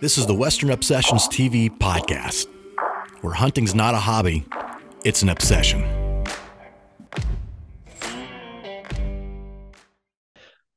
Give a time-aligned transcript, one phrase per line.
[0.00, 2.46] This is the Western Obsessions TV podcast,
[3.20, 4.46] where hunting's not a hobby,
[5.04, 5.84] it's an obsession.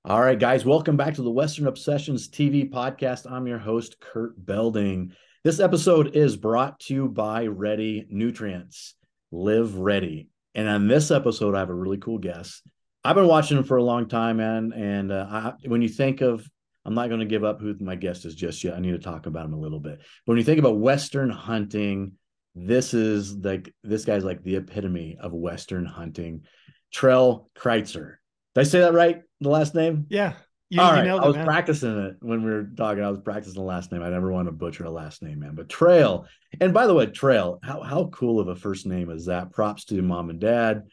[0.03, 3.31] All right, guys, welcome back to the Western Obsessions TV podcast.
[3.31, 5.13] I'm your host, Kurt Belding.
[5.45, 8.95] This episode is brought to you by Ready Nutrients.
[9.31, 10.27] Live Ready.
[10.53, 12.61] And on this episode, I have a really cool guest.
[13.05, 14.73] I've been watching him for a long time, man.
[14.75, 16.45] And uh, I, when you think of
[16.85, 18.75] I'm not going to give up who my guest is just yet.
[18.75, 19.99] I need to talk about him a little bit.
[19.99, 22.13] But when you think about Western hunting,
[22.55, 26.43] this is like this guy's like the epitome of Western hunting.
[26.91, 28.15] Trail Kreitzer.
[28.53, 29.21] Did I say that right?
[29.39, 30.05] The last name?
[30.09, 30.33] Yeah.
[30.69, 31.07] You, All right.
[31.07, 33.03] I was it, practicing it when we were talking.
[33.03, 34.01] I was practicing the last name.
[34.01, 35.55] I never want to butcher a last name, man.
[35.55, 36.25] But Trail.
[36.59, 39.51] And by the way, Trail, how, how cool of a first name is that?
[39.51, 40.83] Props to mom and dad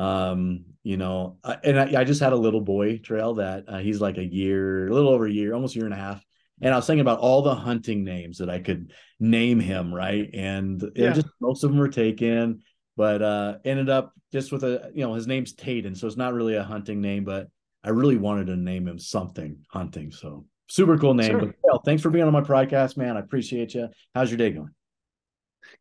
[0.00, 4.00] um you know and I, I, just had a little boy trail that uh, he's
[4.00, 6.24] like a year a little over a year almost a year and a half.
[6.62, 10.30] And i was thinking about all the hunting names that i could name him right?
[10.32, 11.12] And yeah.
[11.12, 12.62] just most of them were taken
[12.96, 16.32] but uh ended up just with a you know his name's Taden so it's not
[16.32, 17.48] really a hunting name but
[17.84, 20.46] i really wanted to name him something hunting so.
[20.68, 21.40] Super cool name sure.
[21.40, 23.18] but well, thanks for being on my podcast man.
[23.18, 24.70] I appreciate you how's your day going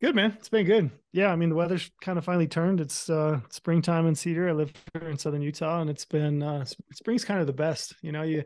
[0.01, 0.91] Good man, it's been good.
[1.11, 2.79] Yeah, I mean the weather's kind of finally turned.
[2.79, 4.49] It's uh springtime in Cedar.
[4.49, 7.95] I live here in southern Utah, and it's been uh spring's kind of the best.
[8.01, 8.43] You know, you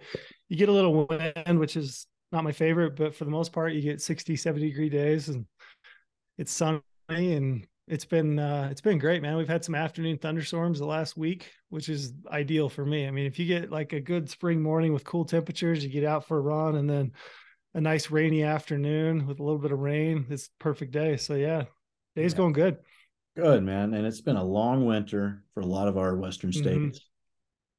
[0.49, 3.73] you get a little wind, which is not my favorite, but for the most part,
[3.73, 5.45] you get 60, 70 degree days, and
[6.37, 9.37] it's sunny, and it's been uh it's been great, man.
[9.37, 13.07] We've had some afternoon thunderstorms the last week, which is ideal for me.
[13.07, 16.05] I mean, if you get like a good spring morning with cool temperatures, you get
[16.05, 17.11] out for a run, and then
[17.73, 20.25] a nice rainy afternoon with a little bit of rain.
[20.29, 21.17] It's perfect day.
[21.17, 21.63] So yeah,
[22.15, 22.37] day's yeah.
[22.37, 22.77] going good.
[23.35, 26.89] Good man, and it's been a long winter for a lot of our western mm-hmm.
[26.89, 27.09] states.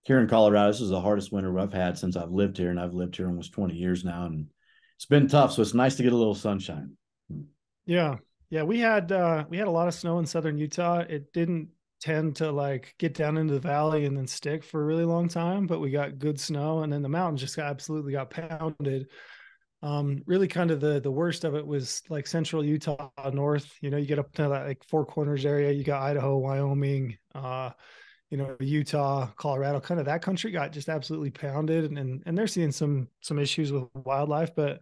[0.02, 2.80] Here in Colorado, this is the hardest winter I've had since I've lived here, and
[2.80, 4.48] I've lived here almost 20 years now, and
[4.96, 5.52] it's been tough.
[5.52, 6.96] So it's nice to get a little sunshine.
[7.86, 8.16] Yeah,
[8.50, 10.98] yeah, we had uh, we had a lot of snow in southern Utah.
[11.08, 11.68] It didn't
[12.00, 15.28] tend to like get down into the valley and then stick for a really long
[15.28, 19.06] time, but we got good snow, and then the mountains just got, absolutely got pounded
[19.84, 23.70] um, really kind of the the worst of it was like central Utah north.
[23.82, 27.18] You know, you get up to that like Four Corners area, you got Idaho, Wyoming,
[27.34, 27.70] uh,
[28.30, 32.36] you know, Utah, Colorado, kind of that country got just absolutely pounded and, and and
[32.36, 34.80] they're seeing some some issues with wildlife, but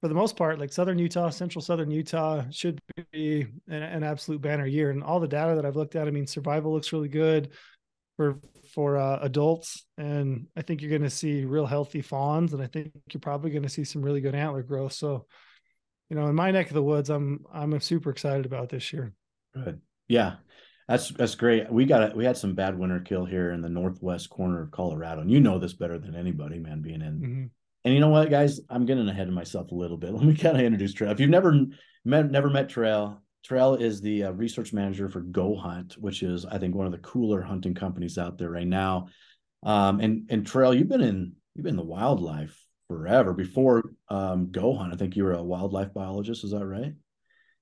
[0.00, 2.80] for the most part, like southern Utah, central southern Utah should
[3.12, 4.90] be an, an absolute banner year.
[4.90, 7.50] And all the data that I've looked at, I mean, survival looks really good
[8.22, 8.38] for
[8.74, 12.66] for uh, adults, and I think you're going to see real healthy fawns, and I
[12.66, 14.94] think you're probably going to see some really good antler growth.
[14.94, 15.26] So,
[16.08, 19.12] you know, in my neck of the woods, I'm I'm super excited about this year.
[19.54, 20.36] Good, yeah,
[20.88, 21.70] that's that's great.
[21.70, 22.16] We got it.
[22.16, 25.40] We had some bad winter kill here in the northwest corner of Colorado, and you
[25.40, 26.80] know this better than anybody, man.
[26.80, 27.44] Being in, mm-hmm.
[27.84, 30.12] and you know what, guys, I'm getting ahead of myself a little bit.
[30.14, 31.10] Let me kind of introduce Trail.
[31.10, 31.54] If you've never
[32.04, 36.46] met, never met Trail, Trail is the uh, research manager for Go Hunt, which is
[36.46, 39.08] I think one of the cooler hunting companies out there right now.
[39.64, 42.56] Um, and and Trail, you've been in you've been in the wildlife
[42.88, 43.32] forever.
[43.32, 46.44] Before um, Go Hunt, I think you were a wildlife biologist.
[46.44, 46.94] Is that right?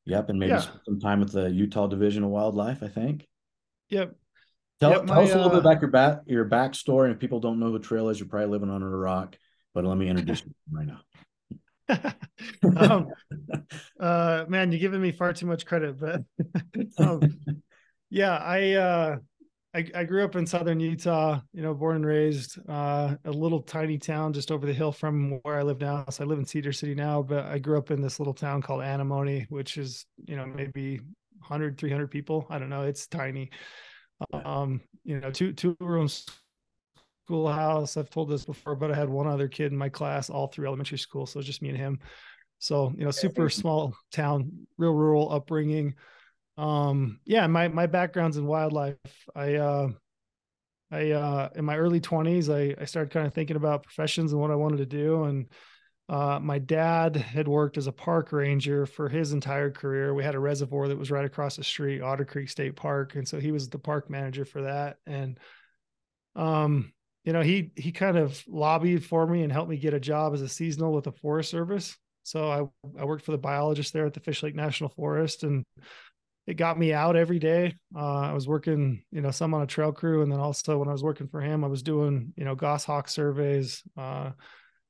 [0.07, 0.65] Yep, and maybe yeah.
[0.85, 2.83] some time with the Utah Division of Wildlife.
[2.83, 3.27] I think.
[3.89, 4.17] Yep.
[4.81, 7.05] Tell, yep, tell my, us a little uh, bit about your back your backstory.
[7.05, 9.37] And if people don't know who Trail is, you're probably living under a rock.
[9.75, 11.01] But let me introduce you right now.
[12.77, 13.09] Um,
[14.01, 16.23] uh, man, you're giving me far too much credit, but
[16.99, 17.23] um,
[18.11, 19.17] yeah, I, uh,
[19.75, 23.63] I, I grew up in southern Utah, you know, born and raised, uh, a little
[23.63, 26.05] tiny town just over the hill from where I live now.
[26.11, 28.63] So I live in Cedar City now, but I grew up in this little town
[28.63, 30.99] called Antimony, which is, you know, maybe
[31.39, 32.47] 100, 300 people.
[32.51, 32.83] I don't know.
[32.83, 33.51] It's tiny.
[34.33, 36.27] Um, you know, two, two rooms
[37.31, 37.97] schoolhouse.
[37.97, 40.67] I've told this before, but I had one other kid in my class all through
[40.67, 41.27] elementary school.
[41.27, 42.01] So it's just me and him.
[42.59, 45.95] So, you know, super small town, real rural upbringing.
[46.59, 48.97] Um, yeah, my my background's in wildlife.
[49.35, 49.89] I uh
[50.91, 54.41] I uh in my early 20s, I, I started kind of thinking about professions and
[54.41, 55.25] what I wanted to do.
[55.25, 55.47] And
[56.09, 60.13] uh, my dad had worked as a park ranger for his entire career.
[60.13, 63.27] We had a reservoir that was right across the street, Otter Creek State Park, and
[63.27, 64.97] so he was the park manager for that.
[65.07, 65.39] And
[66.35, 66.93] um,
[67.25, 70.35] you know, he he kind of lobbied for me and helped me get a job
[70.35, 71.97] as a seasonal with the Forest Service.
[72.23, 75.65] So I I worked for the biologist there at the Fish Lake National Forest, and
[76.47, 77.77] it got me out every day.
[77.95, 80.89] Uh, I was working, you know, some on a trail crew, and then also when
[80.89, 83.83] I was working for him, I was doing, you know, goshawk surveys.
[83.97, 84.31] Uh,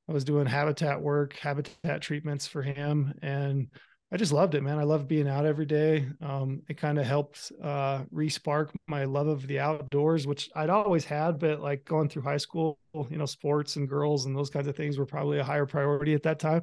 [0.09, 3.69] I was doing habitat work, habitat treatments for him, and
[4.12, 4.79] I just loved it, man.
[4.79, 6.05] I loved being out every day.
[6.21, 11.05] Um, it kind of helped uh, re-spark my love of the outdoors, which I'd always
[11.05, 14.67] had, but like going through high school, you know, sports and girls and those kinds
[14.67, 16.62] of things were probably a higher priority at that time.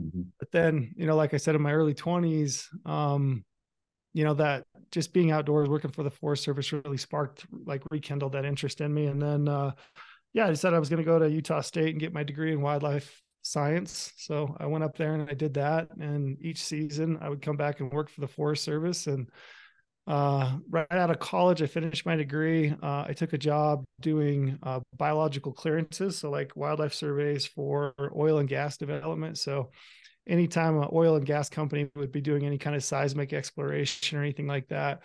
[0.00, 0.22] Mm-hmm.
[0.38, 3.44] But then, you know, like I said, in my early twenties, um,
[4.12, 4.62] you know, that
[4.92, 8.94] just being outdoors, working for the Forest Service really sparked, like rekindled that interest in
[8.94, 9.06] me.
[9.06, 9.72] And then, uh,
[10.32, 12.52] yeah, I decided I was going to go to Utah State and get my degree
[12.52, 14.12] in wildlife science.
[14.16, 15.88] So I went up there and I did that.
[16.00, 19.06] And each season I would come back and work for the Forest Service.
[19.06, 19.28] And
[20.06, 22.74] uh, right out of college, I finished my degree.
[22.82, 28.38] Uh, I took a job doing uh, biological clearances, so like wildlife surveys for oil
[28.38, 29.38] and gas development.
[29.38, 29.70] So
[30.26, 34.22] anytime an oil and gas company would be doing any kind of seismic exploration or
[34.22, 35.00] anything like that,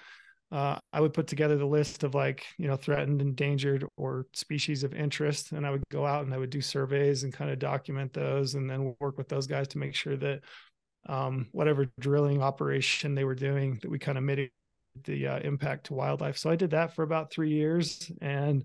[0.51, 4.83] uh, I would put together the list of like, you know, threatened, endangered, or species
[4.83, 5.51] of interest.
[5.51, 8.55] And I would go out and I would do surveys and kind of document those
[8.55, 10.41] and then work with those guys to make sure that
[11.07, 14.51] um, whatever drilling operation they were doing, that we kind of mitigated
[15.03, 16.37] the uh, impact to wildlife.
[16.37, 18.11] So I did that for about three years.
[18.21, 18.63] And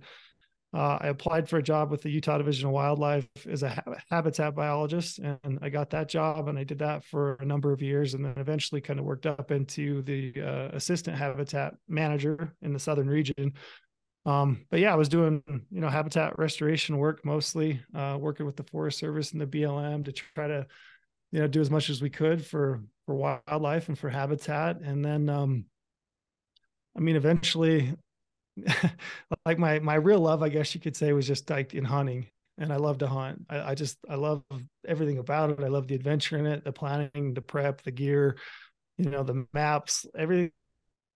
[0.75, 3.95] uh, I applied for a job with the Utah Division of Wildlife as a ha-
[4.11, 7.81] habitat biologist, and I got that job, and I did that for a number of
[7.81, 12.73] years, and then eventually kind of worked up into the uh, assistant habitat manager in
[12.73, 13.53] the southern region.
[14.27, 18.57] Um, but yeah, I was doing you know habitat restoration work mostly, uh, working with
[18.57, 20.67] the Forest Service and the BLM to try to
[21.31, 25.05] you know do as much as we could for for wildlife and for habitat, and
[25.05, 25.67] then um,
[26.97, 27.95] I mean, eventually
[29.47, 32.27] like my my real love, I guess you could say, was just like in hunting,
[32.59, 33.47] and I love to hunt.
[33.49, 34.45] I, I, just I love
[34.87, 35.61] everything about it.
[35.63, 38.37] I love the adventure in it, the planning, the prep, the gear,
[38.99, 40.53] you know, the maps, everything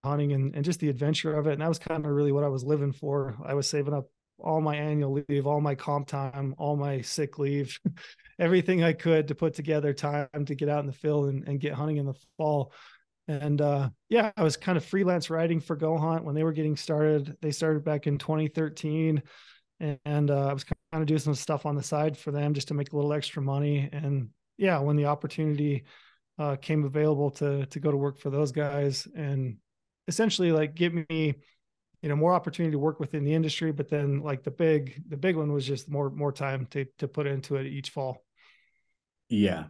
[0.04, 1.54] hunting and, and just the adventure of it.
[1.54, 3.36] And that was kind of really what I was living for.
[3.44, 4.06] I was saving up
[4.38, 7.78] all my annual leave, all my comp time, all my sick leave,
[8.38, 11.60] everything I could to put together time to get out in the field and, and
[11.60, 12.72] get hunting in the fall
[13.28, 16.52] and uh, yeah, I was kind of freelance writing for Go Hunt when they were
[16.52, 17.36] getting started.
[17.40, 19.22] They started back in 2013,
[19.80, 22.54] and, and uh, I was kind of doing some stuff on the side for them
[22.54, 23.88] just to make a little extra money.
[23.92, 25.84] And yeah, when the opportunity
[26.38, 29.56] uh, came available to to go to work for those guys and
[30.06, 31.34] essentially like give me
[32.00, 35.16] you know more opportunity to work within the industry but then like the big the
[35.16, 38.24] big one was just more more time to to put into it each fall
[39.28, 39.64] yeah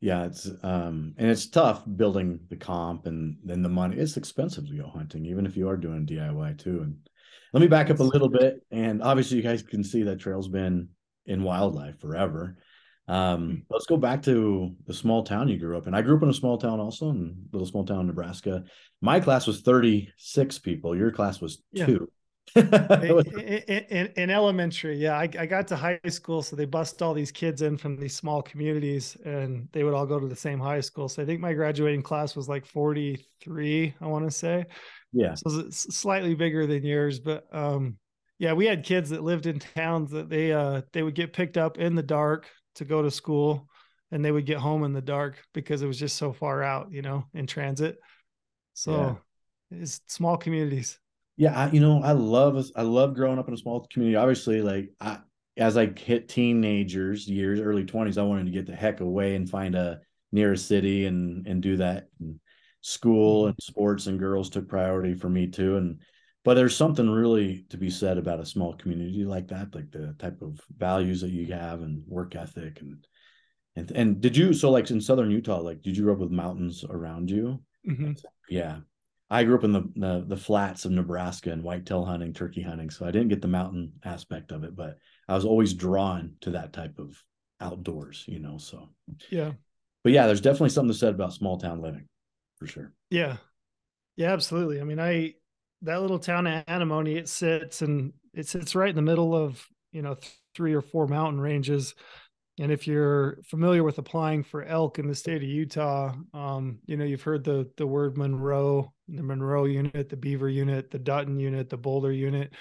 [0.00, 3.96] yeah it's um and it's tough building the comp and then the money.
[3.96, 6.96] It's expensive to go hunting even if you are doing diy too and
[7.52, 10.48] let me back up a little bit and obviously you guys can see that trail's
[10.48, 10.88] been
[11.26, 12.56] in wildlife forever.
[13.08, 15.94] Um let's go back to the small town you grew up in.
[15.94, 18.64] I grew up in a small town also in little small town nebraska.
[19.00, 20.96] My class was 36 people.
[20.96, 21.86] Your class was yeah.
[21.86, 22.10] two
[22.56, 27.14] in, in, in, elementary, yeah, I, I, got to high school, so they bust all
[27.14, 30.58] these kids in from these small communities, and they would all go to the same
[30.58, 31.08] high school.
[31.08, 33.94] So I think my graduating class was like forty three.
[34.00, 34.66] I want to say,
[35.12, 37.96] yeah, so it's slightly bigger than yours, but um,
[38.38, 41.56] yeah, we had kids that lived in towns that they uh they would get picked
[41.56, 42.46] up in the dark
[42.76, 43.68] to go to school,
[44.10, 46.92] and they would get home in the dark because it was just so far out,
[46.92, 47.98] you know, in transit.
[48.74, 49.18] So
[49.70, 49.82] yeah.
[49.82, 50.98] it's small communities.
[51.38, 54.16] Yeah, I, you know, I love I love growing up in a small community.
[54.16, 55.20] Obviously, like I
[55.56, 59.48] as I hit teenagers years, early twenties, I wanted to get the heck away and
[59.48, 60.00] find a
[60.32, 62.08] near a city and and do that.
[62.18, 62.40] And
[62.80, 63.50] school mm-hmm.
[63.50, 65.76] and sports and girls took priority for me too.
[65.76, 66.00] And
[66.44, 70.16] but there's something really to be said about a small community like that, like the
[70.18, 73.06] type of values that you have and work ethic and
[73.76, 76.32] and and did you so like in southern Utah, like did you grow up with
[76.32, 77.62] mountains around you?
[77.88, 78.12] Mm-hmm.
[78.48, 78.78] Yeah.
[79.30, 82.90] I grew up in the, the, the flats of Nebraska and whitetail hunting, turkey hunting,
[82.90, 84.96] so I didn't get the mountain aspect of it, but
[85.28, 87.22] I was always drawn to that type of
[87.60, 88.56] outdoors, you know.
[88.58, 88.88] So
[89.30, 89.52] yeah,
[90.02, 92.06] but yeah, there's definitely something to said about small town living,
[92.56, 92.92] for sure.
[93.10, 93.36] Yeah,
[94.16, 94.80] yeah, absolutely.
[94.80, 95.34] I mean, I
[95.82, 99.66] that little town of Antimony, it sits and it sits right in the middle of
[99.92, 101.94] you know th- three or four mountain ranges
[102.58, 106.96] and if you're familiar with applying for elk in the state of Utah, um, you
[106.96, 111.38] know you've heard the the word Monroe, the Monroe unit, the Beaver unit, the Dutton
[111.38, 112.52] unit, the Boulder unit.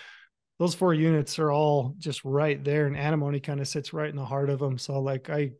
[0.60, 4.16] Those four units are all just right there, and antimony kind of sits right in
[4.16, 4.78] the heart of them.
[4.78, 5.52] So like I,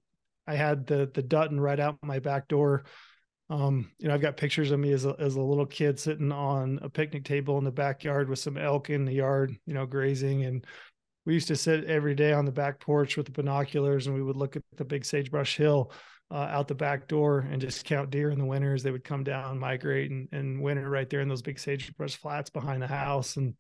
[0.46, 2.86] I had the the Dutton right out my back door.
[3.50, 6.34] Um, you know, I've got pictures of me as a, as a little kid sitting
[6.34, 9.86] on a picnic table in the backyard with some elk in the yard, you know,
[9.86, 10.66] grazing and
[11.28, 14.24] we used to sit every day on the back porch with the binoculars and we
[14.24, 15.92] would look at the big sagebrush hill
[16.32, 18.82] uh, out the back door and just count deer in the winters.
[18.82, 22.50] They would come down, migrate, and, and winter right there in those big sagebrush flats
[22.50, 23.36] behind the house.
[23.36, 23.56] And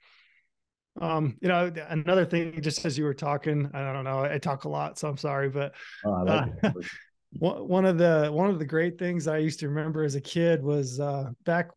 [1.02, 4.64] um, you know, another thing, just as you were talking, I don't know, I talk
[4.64, 6.48] a lot, so I'm sorry, but oh, uh,
[7.32, 10.64] one of the one of the great things I used to remember as a kid
[10.64, 11.70] was uh, back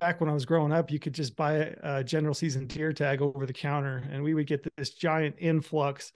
[0.00, 3.22] back when I was growing up, you could just buy a general season deer tag
[3.22, 6.12] over the counter, and we would get this giant influx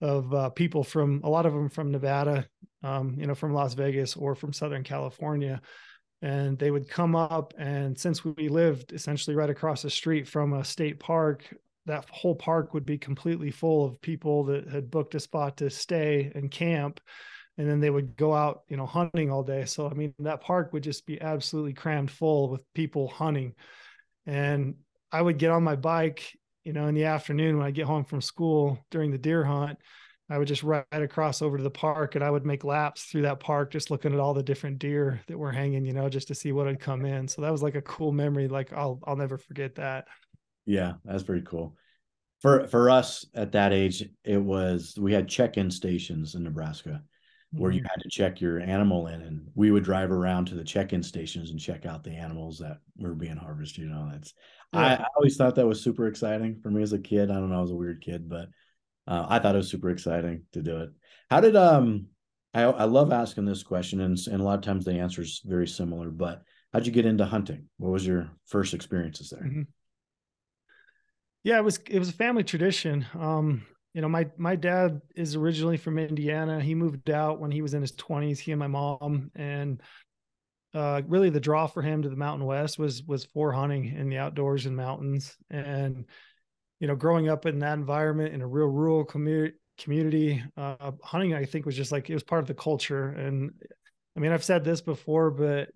[0.00, 2.48] of uh, people from a lot of them from Nevada,
[2.82, 5.60] um, you know, from Las Vegas or from Southern California,
[6.22, 7.52] and they would come up.
[7.58, 11.44] And since we lived essentially right across the street from a state park,
[11.86, 15.68] that whole park would be completely full of people that had booked a spot to
[15.68, 17.00] stay and camp
[17.56, 19.64] and then they would go out you know hunting all day.
[19.64, 23.54] So i mean that park would just be absolutely crammed full with people hunting.
[24.26, 24.76] And
[25.12, 28.04] i would get on my bike you know in the afternoon when i get home
[28.04, 29.78] from school during the deer hunt
[30.30, 33.22] i would just ride across over to the park and i would make laps through
[33.22, 36.28] that park just looking at all the different deer that were hanging you know just
[36.28, 37.28] to see what had come in.
[37.28, 40.06] So that was like a cool memory like i'll i'll never forget that.
[40.66, 41.76] Yeah that's very cool.
[42.40, 47.02] For for us at that age it was we had check-in stations in nebraska
[47.56, 47.86] where you mm-hmm.
[47.88, 51.50] had to check your animal in and we would drive around to the check-in stations
[51.50, 54.34] and check out the animals that were being harvested you know that's
[54.72, 54.80] yeah.
[54.80, 57.50] I, I, always thought that was super exciting for me as a kid i don't
[57.50, 58.48] know i was a weird kid but
[59.06, 60.90] uh, i thought it was super exciting to do it
[61.30, 62.06] how did um
[62.54, 65.40] i, I love asking this question and, and a lot of times the answer is
[65.44, 66.42] very similar but
[66.72, 69.62] how'd you get into hunting what was your first experiences there mm-hmm.
[71.44, 73.62] yeah it was it was a family tradition um
[73.94, 76.60] you know, my my dad is originally from Indiana.
[76.60, 79.30] He moved out when he was in his 20s, he and my mom.
[79.36, 79.80] And
[80.74, 84.08] uh, really the draw for him to the Mountain West was was for hunting in
[84.08, 85.36] the outdoors and mountains.
[85.48, 86.06] And,
[86.80, 91.34] you know, growing up in that environment in a real rural community community, uh, hunting,
[91.34, 93.08] I think was just like it was part of the culture.
[93.08, 93.52] And
[94.16, 95.70] I mean, I've said this before, but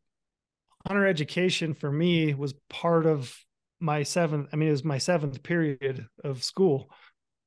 [0.86, 3.32] hunter education for me was part of
[3.80, 6.90] my seventh, I mean, it was my seventh period of school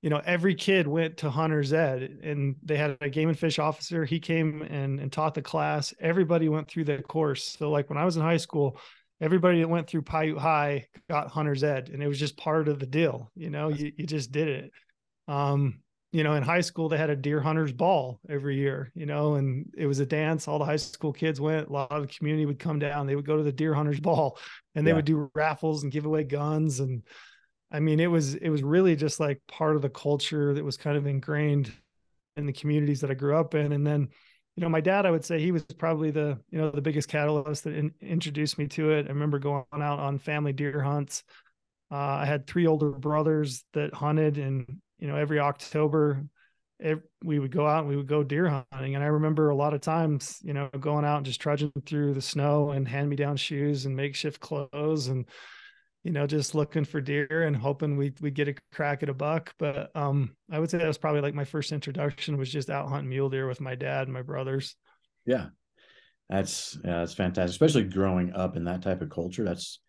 [0.01, 3.59] you know every kid went to hunter's ed and they had a game and fish
[3.59, 4.03] officer.
[4.03, 5.93] He came and, and taught the class.
[5.99, 7.55] Everybody went through that course.
[7.57, 8.79] So like when i was in high school
[9.19, 12.79] everybody that went through Piute High got hunter's ed and it was just part of
[12.79, 13.69] the deal you know?
[13.69, 14.71] You, you just did it.
[15.27, 15.81] Um
[16.13, 19.35] you know in high school they had a deer hunters ball every year you know?
[19.35, 20.47] And it was a dance.
[20.47, 21.67] All the high school kids went.
[21.67, 23.05] A lot of the community would come down.
[23.05, 24.39] They would go to the deer hunters ball
[24.73, 24.95] and they yeah.
[24.95, 27.03] would do raffles and give away guns and
[27.71, 30.77] I mean, it was it was really just like part of the culture that was
[30.77, 31.71] kind of ingrained
[32.35, 33.71] in the communities that I grew up in.
[33.71, 34.09] And then,
[34.55, 37.07] you know, my dad, I would say he was probably the you know the biggest
[37.07, 39.05] catalyst that in, introduced me to it.
[39.05, 41.23] I remember going out on family deer hunts.
[41.91, 44.65] Uh, I had three older brothers that hunted, and
[44.99, 46.23] you know, every October,
[46.79, 48.95] it, we would go out and we would go deer hunting.
[48.95, 52.13] And I remember a lot of times, you know, going out and just trudging through
[52.13, 55.25] the snow and hand me down shoes and makeshift clothes and
[56.03, 59.13] you know, just looking for deer and hoping we we get a crack at a
[59.13, 59.53] buck.
[59.59, 62.89] But um, I would say that was probably like my first introduction was just out
[62.89, 64.75] hunting mule deer with my dad and my brothers.
[65.25, 65.47] Yeah,
[66.29, 69.43] that's yeah, that's fantastic, especially growing up in that type of culture.
[69.43, 69.79] That's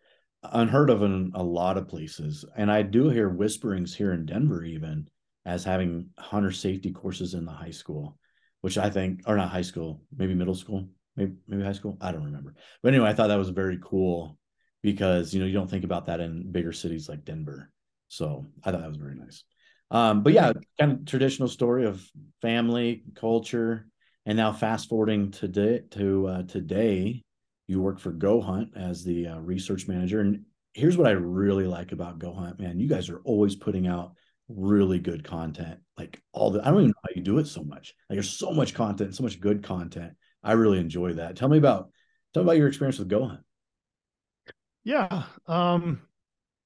[0.43, 4.63] unheard of in a lot of places, and I do hear whisperings here in Denver
[4.63, 5.07] even
[5.45, 8.17] as having hunter safety courses in the high school,
[8.61, 11.97] which I think, are not high school, maybe middle school, maybe maybe high school.
[11.99, 12.53] I don't remember,
[12.83, 14.37] but anyway, I thought that was very cool
[14.83, 17.71] because you know you don't think about that in bigger cities like Denver.
[18.09, 19.43] So I thought that was very nice.
[19.89, 22.05] Um, but yeah, kind of traditional story of
[22.41, 23.87] family culture,
[24.25, 27.23] and now fast forwarding today to uh, today,
[27.67, 30.19] you work for Go Hunt as the uh, research manager.
[30.19, 32.79] And here's what I really like about Go Hunt, man.
[32.79, 34.13] You guys are always putting out
[34.49, 35.79] really good content.
[35.97, 37.93] Like all the, I don't even know how you do it so much.
[38.09, 40.13] Like there's so much content, so much good content.
[40.43, 41.35] I really enjoy that.
[41.35, 41.89] Tell me about,
[42.33, 43.41] tell me about your experience with Go Hunt.
[44.83, 45.23] Yeah.
[45.47, 46.01] Um,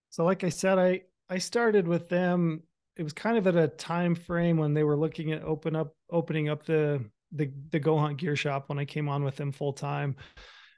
[0.09, 2.63] so like I said, I I started with them.
[2.95, 5.95] It was kind of at a time frame when they were looking at open up
[6.09, 9.51] opening up the the the Go Hunt gear shop when I came on with them
[9.51, 10.15] full time.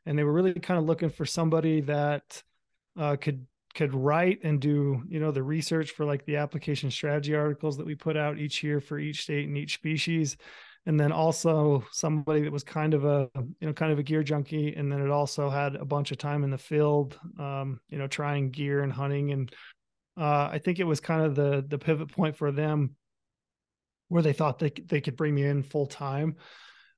[0.05, 2.43] And they were really kind of looking for somebody that
[2.97, 7.35] uh, could could write and do you know the research for like the application strategy
[7.35, 10.37] articles that we put out each year for each state and each species
[10.89, 14.23] and then also somebody that was kind of a you know kind of a gear
[14.23, 17.99] junkie and then it also had a bunch of time in the field um, you
[17.99, 19.31] know trying gear and hunting.
[19.31, 19.53] And
[20.19, 22.95] uh, i think it was kind of the the pivot point for them
[24.07, 26.35] where they thought they, they could bring me in full time.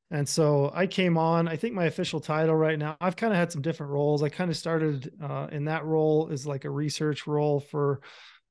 [0.10, 3.40] And so i came on i think my official title right now i've kind of
[3.40, 4.24] had some different roles.
[4.24, 8.00] I kind of started uh, in that role is like a research role for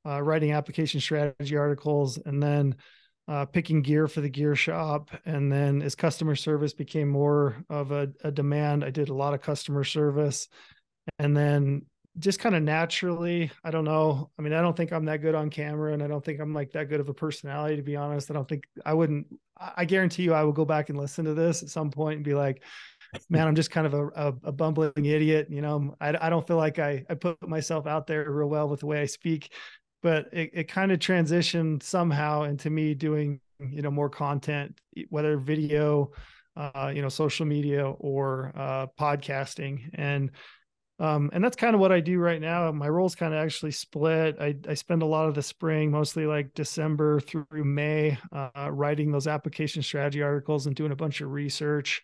[0.04, 2.18] uh, writing application strategy articles.
[2.18, 2.76] And then
[3.30, 5.10] uh, picking gear for the gear shop.
[5.24, 9.34] And then as customer service became more of a, a, demand, I did a lot
[9.34, 10.48] of customer service.
[11.20, 11.82] And then
[12.18, 14.30] just kind of naturally, I don't know.
[14.36, 16.52] I mean, I don't think I'm that good on camera and I don't think I'm
[16.52, 18.32] like that good of a personality, to be honest.
[18.32, 21.34] I don't think I wouldn't, I guarantee you I will go back and listen to
[21.34, 22.64] this at some point and be like,
[23.28, 25.46] man, I'm just kind of a, a, a bumbling idiot.
[25.50, 28.68] You know, I, I don't feel like I, I put myself out there real well
[28.68, 29.52] with the way I speak,
[30.02, 34.78] but it, it kind of transitioned somehow into me doing, you know, more content,
[35.08, 36.10] whether video,
[36.56, 39.90] uh, you know, social media or uh, podcasting.
[39.94, 40.30] And
[40.98, 42.70] um, and that's kind of what I do right now.
[42.72, 44.36] My role's kind of actually split.
[44.38, 49.10] I, I spend a lot of the spring, mostly like December through May, uh, writing
[49.10, 52.02] those application strategy articles and doing a bunch of research,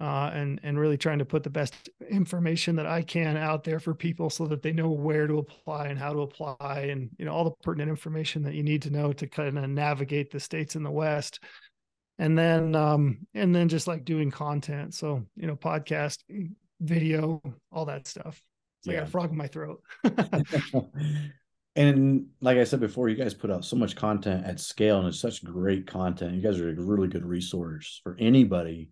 [0.00, 3.80] uh, and and really trying to put the best information that I can out there
[3.80, 7.24] for people so that they know where to apply and how to apply, and you
[7.24, 10.40] know all the pertinent information that you need to know to kind of navigate the
[10.40, 11.40] states in the West
[12.18, 16.18] and then um and then just like doing content so you know podcast
[16.82, 18.42] video, all that stuff.
[18.82, 18.98] So yeah.
[18.98, 19.82] I got a frog in my throat.
[21.76, 25.08] and like I said before, you guys put out so much content at scale and
[25.08, 26.34] it's such great content.
[26.34, 28.90] You guys are a really good resource for anybody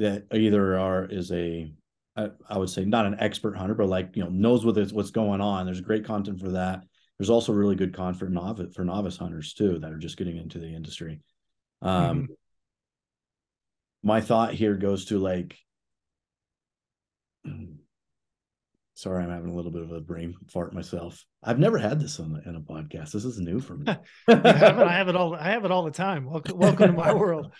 [0.00, 1.72] that either are is a
[2.16, 5.10] I would say not an expert hunter, but like you know knows what is, what's
[5.10, 5.64] going on.
[5.64, 6.84] There's great content for that.
[7.18, 10.36] There's also really good content for novice for novice hunters too that are just getting
[10.36, 11.20] into the industry.
[11.82, 12.32] Um, mm-hmm.
[14.02, 15.56] My thought here goes to like
[19.00, 21.24] Sorry, I'm having a little bit of a brain fart myself.
[21.42, 23.12] I've never had this on, a, in a podcast.
[23.12, 23.86] This is new for me.
[24.28, 24.34] I
[24.92, 25.34] have it all.
[25.34, 26.26] I have it all the time.
[26.26, 27.50] Welcome, welcome to my world.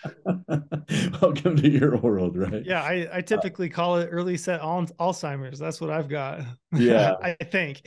[1.19, 2.63] welcome to your world, right?
[2.63, 5.57] Yeah, I, I typically uh, call it early set Alzheimer's.
[5.57, 6.41] That's what I've got.
[6.73, 7.81] Yeah, I think.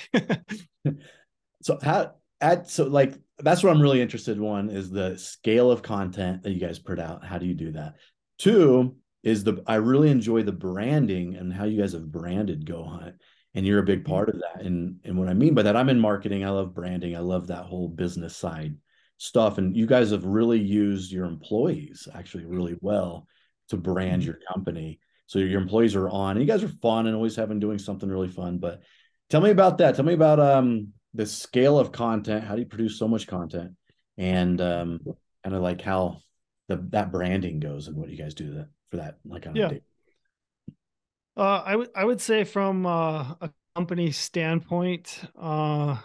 [1.63, 4.43] so how at so like that's what I'm really interested in.
[4.43, 7.25] One is the scale of content that you guys put out.
[7.25, 7.95] How do you do that?
[8.37, 12.83] Two, is the I really enjoy the branding and how you guys have branded Go
[12.83, 13.15] Hunt.
[13.55, 14.65] And you're a big part of that.
[14.65, 16.45] And and what I mean by that, I'm in marketing.
[16.45, 17.17] I love branding.
[17.17, 18.77] I love that whole business side
[19.19, 19.59] stuff.
[19.59, 23.27] And you guys have really used your employees actually really well
[23.69, 24.31] to brand mm-hmm.
[24.31, 24.99] your company.
[25.27, 26.33] So your employees are on.
[26.33, 28.59] And you guys are fun and always having doing something really fun.
[28.59, 28.83] But
[29.31, 29.95] tell me about that.
[29.95, 32.45] Tell me about um the scale of content.
[32.45, 33.73] How do you produce so much content?
[34.19, 35.01] And um
[35.45, 36.23] kind of like how
[36.69, 39.73] the that branding goes and what you guys do that for that like on yeah.
[41.37, 45.99] Uh, I would I would say from uh, a company standpoint, uh,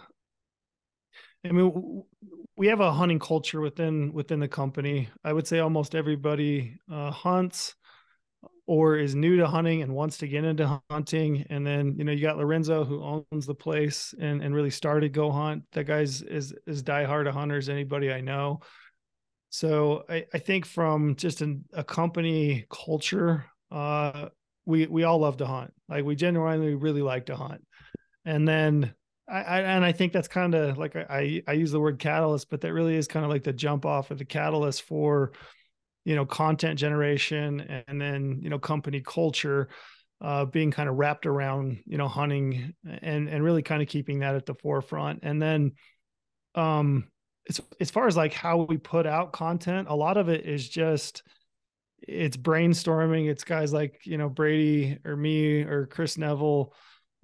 [1.44, 2.04] I mean
[2.56, 5.08] we have a hunting culture within within the company.
[5.24, 7.74] I would say almost everybody uh, hunts
[8.66, 11.46] or is new to hunting and wants to get into hunting.
[11.48, 15.12] And then you know you got Lorenzo who owns the place and and really started
[15.12, 15.64] Go Hunt.
[15.72, 18.60] That guy's is as diehard a hunter as anybody I know.
[19.50, 24.28] So I, I think from just an, a company culture, uh,
[24.66, 25.72] we we all love to hunt.
[25.88, 27.64] Like we genuinely really like to hunt.
[28.24, 28.94] And then
[29.28, 32.50] I, I and I think that's kind of like I I use the word catalyst,
[32.50, 35.32] but that really is kind of like the jump off of the catalyst for
[36.04, 39.68] you know content generation and then you know company culture
[40.22, 44.20] uh, being kind of wrapped around you know hunting and and really kind of keeping
[44.20, 45.72] that at the forefront and then
[46.54, 47.04] um
[47.48, 50.68] as, as far as like how we put out content, a lot of it is
[50.68, 51.22] just
[52.06, 53.28] it's brainstorming.
[53.28, 56.74] It's guys like, you know, Brady or me or Chris Neville,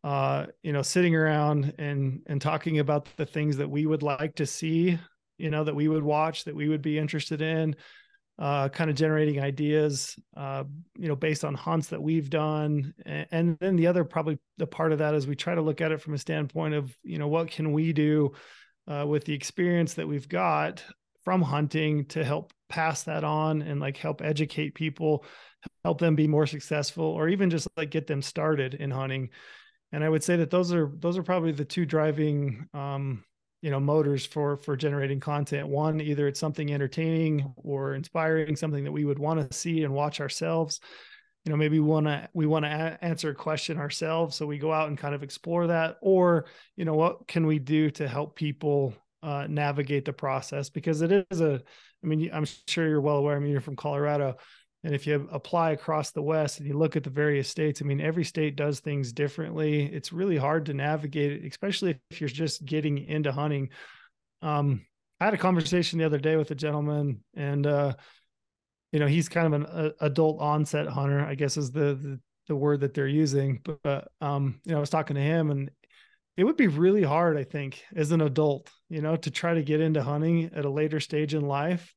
[0.05, 4.37] uh, you know, sitting around and and talking about the things that we would like
[4.37, 4.99] to see,
[5.39, 7.75] you know, that we would watch, that we would be interested in,
[8.39, 10.65] uh, kind of generating ideas, uh,
[10.99, 12.95] you know, based on hunts that we've done.
[13.05, 15.81] And, and then the other probably the part of that is we try to look
[15.81, 18.33] at it from a standpoint of, you know, what can we do
[18.87, 20.85] uh, with the experience that we've got
[21.25, 25.25] from hunting to help pass that on and like help educate people
[25.85, 29.31] help them be more successful or even just like get them started in hunting.
[29.93, 33.25] And i would say that those are those are probably the two driving um
[33.63, 35.69] you know motors for for generating content.
[35.69, 39.95] One either it's something entertaining or inspiring something that we would want to see and
[39.95, 40.81] watch ourselves.
[41.45, 44.47] You know maybe we want to we want to a- answer a question ourselves so
[44.47, 45.97] we go out and kind of explore that.
[46.03, 48.95] Or you know what can we do to help people
[49.27, 51.61] uh, navigate the process because it is a
[52.03, 54.37] i mean i'm sure you're well aware i mean you're from colorado
[54.85, 57.85] and if you apply across the west and you look at the various states i
[57.85, 59.87] mean every state does things differently.
[59.87, 63.71] It's really hard to navigate it especially if you're just getting into hunting.
[64.43, 64.87] Um,
[65.21, 67.95] i had a conversation the other day with a gentleman and uh,
[68.93, 72.21] you know he's kind of an a, adult onset hunter i guess is the, the,
[72.47, 75.71] the word that they're using but um you know i was talking to him and
[76.37, 79.63] it would be really hard i think as an adult you know to try to
[79.63, 81.95] get into hunting at a later stage in life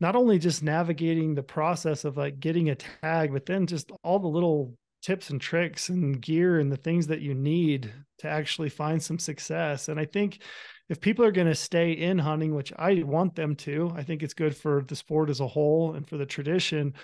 [0.00, 4.18] not only just navigating the process of like getting a tag but then just all
[4.18, 8.70] the little tips and tricks and gear and the things that you need to actually
[8.70, 9.88] find some success.
[9.88, 10.40] And I think
[10.88, 14.22] if people are going to stay in hunting, which I want them to, I think
[14.22, 16.94] it's good for the sport as a whole and for the tradition.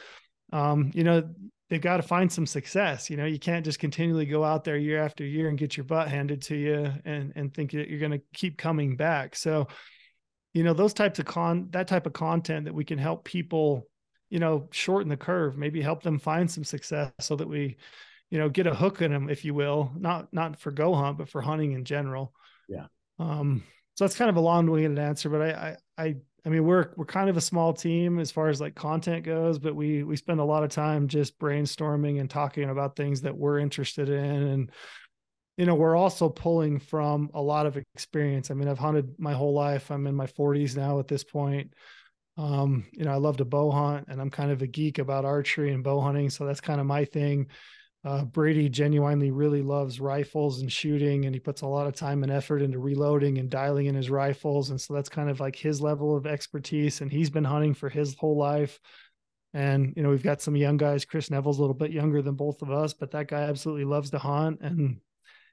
[0.52, 1.28] Um, you know,
[1.68, 3.08] they've got to find some success.
[3.08, 5.84] You know, you can't just continually go out there year after year and get your
[5.84, 9.36] butt handed to you and and think that you're going to keep coming back.
[9.36, 9.68] So,
[10.52, 13.86] you know, those types of con that type of content that we can help people,
[14.28, 17.76] you know, shorten the curve, maybe help them find some success so that we,
[18.30, 21.18] you know, get a hook in them, if you will, not not for go hunt,
[21.18, 22.32] but for hunting in general.
[22.68, 22.86] Yeah.
[23.18, 23.62] Um,
[23.94, 27.04] so that's kind of a long-winded answer, but I, I, I, I mean, we're we're
[27.04, 30.40] kind of a small team as far as like content goes, but we we spend
[30.40, 34.70] a lot of time just brainstorming and talking about things that we're interested in, and
[35.56, 38.50] you know, we're also pulling from a lot of experience.
[38.50, 39.90] I mean, I've hunted my whole life.
[39.90, 41.74] I'm in my 40s now at this point.
[42.38, 45.26] Um, you know, I love to bow hunt, and I'm kind of a geek about
[45.26, 47.48] archery and bow hunting, so that's kind of my thing.
[48.02, 52.22] Uh, Brady genuinely really loves rifles and shooting, and he puts a lot of time
[52.22, 54.70] and effort into reloading and dialing in his rifles.
[54.70, 57.02] And so that's kind of like his level of expertise.
[57.02, 58.80] And he's been hunting for his whole life.
[59.52, 61.04] And, you know, we've got some young guys.
[61.04, 64.10] Chris Neville's a little bit younger than both of us, but that guy absolutely loves
[64.10, 64.60] to hunt.
[64.62, 64.98] And,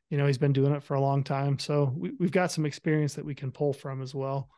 [0.10, 1.60] you know, he's been doing it for a long time.
[1.60, 4.50] So we, we've got some experience that we can pull from as well.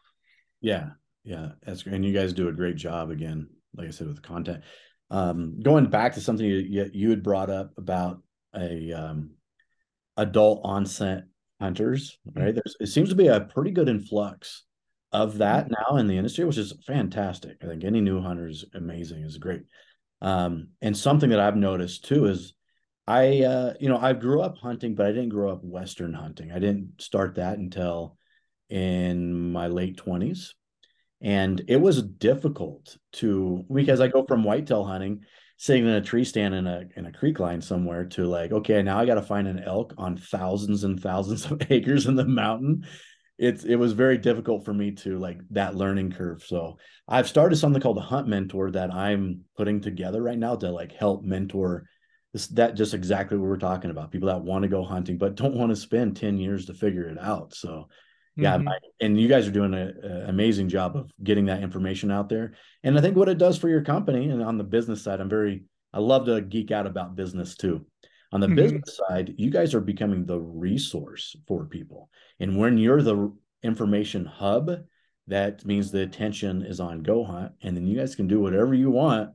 [0.62, 0.90] Yeah.
[1.24, 1.54] Yeah.
[1.64, 1.96] That's great.
[1.96, 4.64] And you guys do a great job again, like I said, with content
[5.10, 8.22] um, going back to something you, you had brought up about
[8.56, 9.32] a um,
[10.18, 11.24] adult onset
[11.60, 12.42] hunters, mm-hmm.
[12.42, 12.56] right?
[12.56, 14.64] There's it seems to be a pretty good influx
[15.12, 15.74] of that mm-hmm.
[15.74, 17.58] now in the industry, which is fantastic.
[17.64, 19.64] I think any new hunter is amazing, is great.
[20.22, 22.54] Um, and something that I've noticed too is
[23.08, 26.52] I, uh, you know, I grew up hunting, but I didn't grow up Western hunting.
[26.52, 28.18] I didn't start that until
[28.70, 30.54] in my late twenties
[31.22, 35.26] and it was difficult to because I go from whitetail hunting,
[35.58, 38.82] sitting in a tree stand in a in a creek line somewhere to like, okay,
[38.82, 42.26] now I got to find an elk on thousands and thousands of acres in the
[42.26, 42.86] mountain.
[43.38, 46.44] It's it was very difficult for me to like that learning curve.
[46.44, 46.78] So
[47.08, 50.94] I've started something called a hunt mentor that I'm putting together right now to like
[50.94, 51.86] help mentor
[52.32, 54.12] this that just exactly what we're talking about.
[54.12, 57.10] People that want to go hunting but don't want to spend 10 years to figure
[57.10, 57.54] it out.
[57.54, 57.88] So
[58.40, 58.68] yeah mm-hmm.
[59.02, 62.54] and you guys are doing an amazing job of getting that information out there.
[62.84, 65.30] And i think what it does for your company and on the business side i'm
[65.30, 67.86] very i love to geek out about business too.
[68.32, 68.56] On the mm-hmm.
[68.56, 72.10] business side you guys are becoming the resource for people.
[72.40, 74.72] And when you're the information hub
[75.28, 78.74] that means the attention is on go hunt and then you guys can do whatever
[78.74, 79.32] you want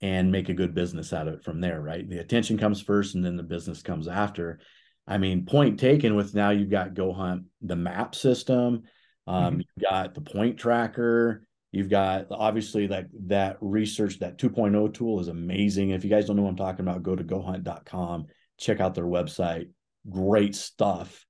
[0.00, 2.08] and make a good business out of it from there right?
[2.08, 4.60] The attention comes first and then the business comes after
[5.08, 8.82] I mean, point taken with now you've got Go Hunt, the map system,
[9.26, 9.60] um, mm-hmm.
[9.60, 15.28] you've got the point tracker, you've got obviously that that research, that 2.0 tool is
[15.28, 15.90] amazing.
[15.90, 18.26] If you guys don't know what I'm talking about, go to gohunt.com,
[18.58, 19.70] check out their website.
[20.10, 21.24] Great stuff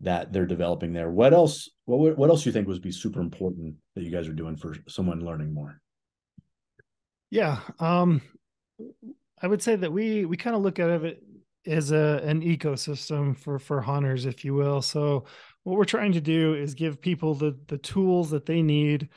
[0.00, 1.10] that they're developing there.
[1.10, 1.68] What else?
[1.84, 4.56] What what else do you think would be super important that you guys are doing
[4.56, 5.80] for someone learning more?
[7.30, 8.22] Yeah, um,
[9.42, 11.22] I would say that we we kind of look at it
[11.66, 14.82] is a an ecosystem for for hunters, if you will.
[14.82, 15.24] So
[15.64, 19.08] what we're trying to do is give people the the tools that they need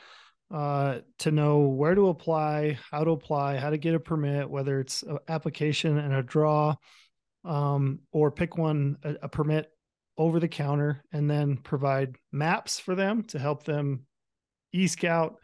[0.52, 4.80] uh, to know where to apply, how to apply, how to get a permit, whether
[4.80, 6.74] it's an application and a draw,
[7.44, 9.70] um, or pick one a, a permit
[10.18, 14.06] over the counter, and then provide maps for them to help them
[14.72, 15.36] e-scout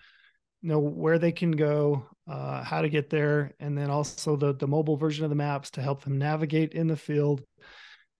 [0.63, 4.67] know where they can go, uh, how to get there, and then also the the
[4.67, 7.43] mobile version of the maps to help them navigate in the field,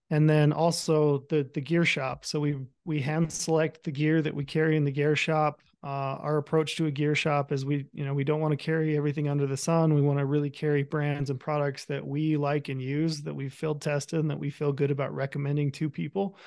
[0.09, 2.25] and then also the the gear shop.
[2.25, 5.61] So we we hand select the gear that we carry in the gear shop.
[5.83, 8.57] Uh, our approach to a gear shop is we you know we don't want to
[8.57, 9.93] carry everything under the sun.
[9.93, 13.53] We want to really carry brands and products that we like and use that we've
[13.53, 16.37] field tested and that we feel good about recommending to people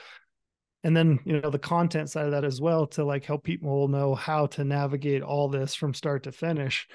[0.85, 3.89] and then you know the content side of that as well to like help people
[3.89, 6.87] know how to navigate all this from start to finish.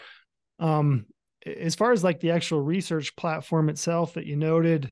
[0.59, 1.05] Um
[1.45, 4.89] as far as like the actual research platform itself that you noted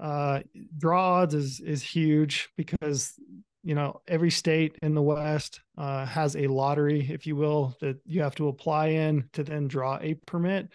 [0.00, 0.40] uh
[0.78, 3.14] draw odds is is huge because
[3.62, 7.96] you know every state in the west uh, has a lottery if you will that
[8.04, 10.68] you have to apply in to then draw a permit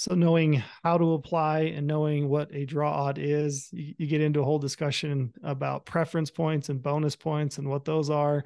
[0.00, 4.22] so knowing how to apply and knowing what a draw odd is, you, you, get
[4.22, 8.42] into a whole discussion about preference points and bonus points and what those are.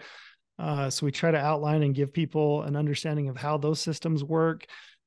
[0.58, 4.24] Uh, so we try to outline and give people an understanding of how those systems
[4.24, 4.66] work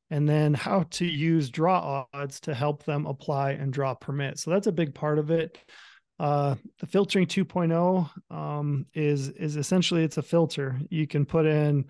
[0.09, 4.43] and then how to use draw odds to help them apply and draw permits.
[4.43, 5.57] So that's a big part of it.
[6.17, 10.79] Uh, the filtering 2.0 um, is is essentially it's a filter.
[10.89, 11.87] You can put in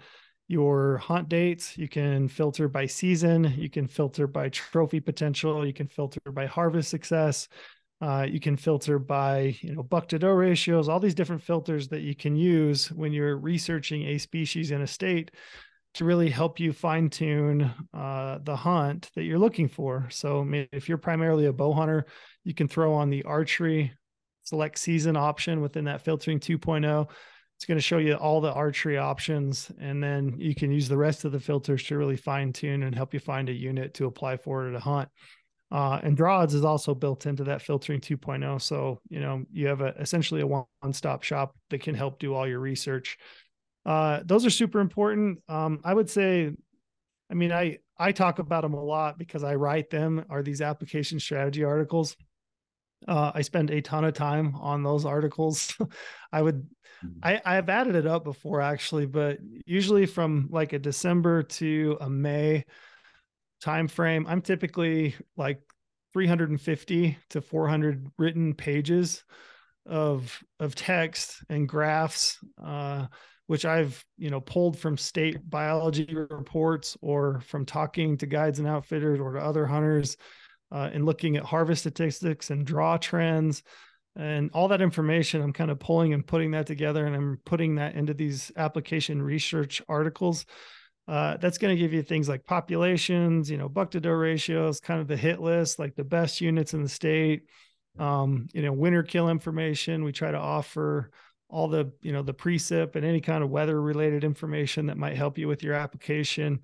[0.47, 1.77] your hunt dates.
[1.77, 3.53] You can filter by season.
[3.57, 5.65] You can filter by trophy potential.
[5.65, 7.47] You can filter by harvest success.
[7.99, 10.87] Uh, you can filter by you know buck to doe ratios.
[10.87, 14.87] All these different filters that you can use when you're researching a species in a
[14.87, 15.31] state
[15.95, 20.07] to really help you fine tune uh, the hunt that you're looking for.
[20.11, 22.05] So if you're primarily a bow hunter,
[22.43, 23.93] you can throw on the archery
[24.43, 27.09] select season option within that filtering 2.0
[27.57, 30.95] it's going to show you all the archery options and then you can use the
[30.95, 34.05] rest of the filters to really fine tune and help you find a unit to
[34.05, 35.09] apply for to hunt.
[35.71, 39.81] Uh, and draws is also built into that filtering 2.0 so you know you have
[39.81, 43.17] a, essentially a one-stop shop that can help do all your research.
[43.87, 45.39] Uh, those are super important.
[45.49, 46.51] Um, i would say
[47.31, 50.61] i mean i i talk about them a lot because i write them are these
[50.61, 52.15] application strategy articles
[53.07, 55.75] uh, I spend a ton of time on those articles.
[56.31, 56.67] I would,
[57.05, 57.19] mm-hmm.
[57.21, 62.09] I, I've added it up before actually, but usually from like a December to a
[62.09, 62.65] May
[63.61, 65.61] time frame, I'm typically like
[66.13, 69.23] 350 to 400 written pages
[69.85, 73.07] of of text and graphs, uh,
[73.45, 78.67] which I've you know pulled from state biology reports or from talking to guides and
[78.67, 80.17] outfitters or to other hunters
[80.71, 83.63] uh, in looking at harvest statistics and draw trends
[84.15, 87.75] and all that information i'm kind of pulling and putting that together and i'm putting
[87.75, 90.45] that into these application research articles.
[91.07, 94.81] Uh, that's going to give you things like populations you know buck to doe ratios
[94.81, 97.43] kind of the hit list like the best units in the state.
[97.97, 101.11] Um, you know winter kill information we try to offer
[101.49, 105.15] all the you know the precip and any kind of weather related information that might
[105.15, 106.59] help you with your application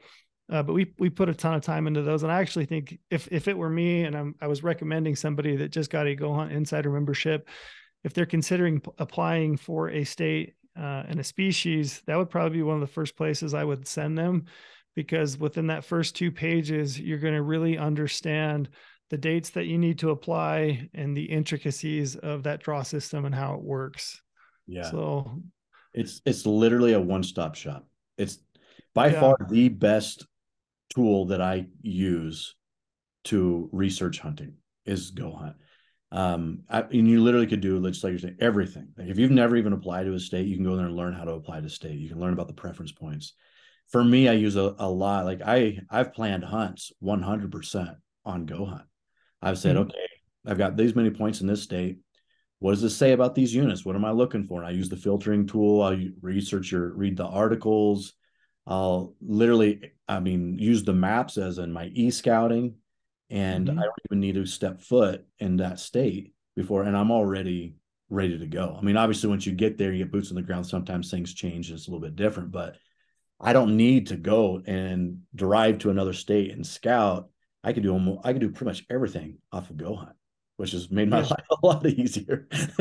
[0.51, 2.99] uh, but we we put a ton of time into those, and I actually think
[3.09, 6.15] if if it were me and I'm, I was recommending somebody that just got a
[6.15, 7.47] Go Hunt Insider membership,
[8.03, 12.57] if they're considering p- applying for a state uh, and a species, that would probably
[12.57, 14.45] be one of the first places I would send them,
[14.95, 18.69] because within that first two pages, you're going to really understand
[19.09, 23.35] the dates that you need to apply and the intricacies of that draw system and
[23.35, 24.21] how it works.
[24.65, 24.89] Yeah.
[24.89, 25.41] So
[25.93, 27.87] it's it's literally a one stop shop.
[28.17, 28.39] It's
[28.95, 29.19] by Yeah.
[29.19, 30.25] far the best
[30.93, 32.55] tool that I use
[33.25, 35.55] to research hunting is Go Hunt.
[36.11, 38.89] Um, I, and you literally could do, you're everything.
[38.97, 41.13] Like if you've never even applied to a state, you can go there and learn
[41.13, 41.97] how to apply to state.
[41.97, 43.33] You can learn about the preference points.
[43.89, 45.25] For me, I use a, a lot.
[45.25, 48.85] Like I, I've planned hunts 100% on Go Hunt.
[49.41, 49.81] I've said, Mhm.
[49.81, 50.07] okay,
[50.45, 51.99] I've got these many points in this state.
[52.59, 53.83] What does this say about these units?
[53.83, 54.59] What am I looking for?
[54.61, 55.81] And I use the filtering tool.
[55.81, 58.13] I research your, read the articles.
[58.67, 62.75] I'll literally, I mean, use the maps as in my e scouting,
[63.29, 63.79] and Mhm.
[63.79, 67.75] I don't even need to step foot in that state before, and I'm already
[68.09, 68.75] ready to go.
[68.77, 70.67] I mean, obviously, once you get there, you get boots on the ground.
[70.67, 72.77] Sometimes things change; it's a little bit different, but
[73.39, 77.29] I don't need to go and drive to another state and scout.
[77.63, 80.15] I can do almost, I can do pretty much everything off of Go Hunt,
[80.57, 81.27] which has made my Yeah.
[81.31, 82.47] life a lot easier.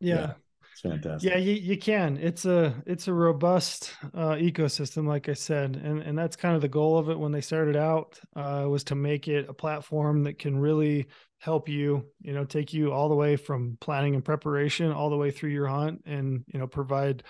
[0.00, 0.34] yeah.
[0.34, 0.41] it's
[0.82, 1.30] fantastic.
[1.30, 2.16] Yeah, you, you can.
[2.16, 6.62] It's a it's a robust uh, ecosystem, like I said, and and that's kind of
[6.62, 10.24] the goal of it when they started out uh, was to make it a platform
[10.24, 11.06] that can really
[11.38, 15.16] help you, you know, take you all the way from planning and preparation all the
[15.16, 17.22] way through your hunt, and you know, provide,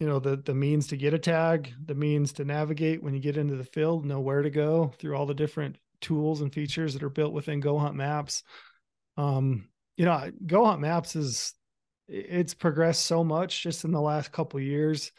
[0.00, 3.20] you know, the the means to get a tag, the means to navigate when you
[3.20, 6.94] get into the field, know where to go through all the different tools and features
[6.94, 8.42] that are built within Go Hunt Maps.
[9.16, 11.54] Um, you know, Go Hunt Maps is
[12.12, 15.12] it's progressed so much just in the last couple years.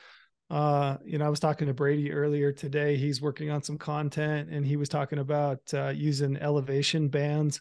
[0.49, 2.95] Uh, you know, I was talking to Brady earlier today.
[2.95, 7.59] He's working on some content and he was talking about uh, using elevation bands,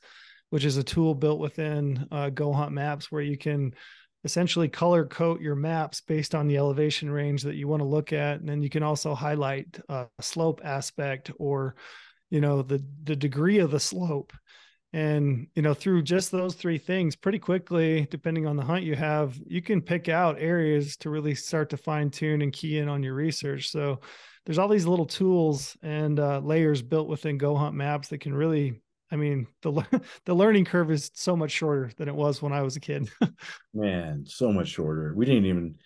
[0.51, 3.75] which is a tool built within uh, Go Hunt Maps where you can
[4.25, 8.13] essentially color code your maps based on the elevation range that you want to look
[8.13, 8.41] at.
[8.41, 11.75] And then you can also highlight uh, a slope aspect or,
[12.29, 14.33] you know, the, the degree of the slope
[14.93, 18.95] and you know through just those three things pretty quickly depending on the hunt you
[18.95, 22.89] have you can pick out areas to really start to fine tune and key in
[22.89, 24.01] on your research so
[24.45, 28.35] there's all these little tools and uh, layers built within go hunt maps that can
[28.35, 32.53] really i mean the the learning curve is so much shorter than it was when
[32.53, 33.09] i was a kid
[33.75, 35.15] Man, so much shorter.
[35.17, 35.77] We didn't even.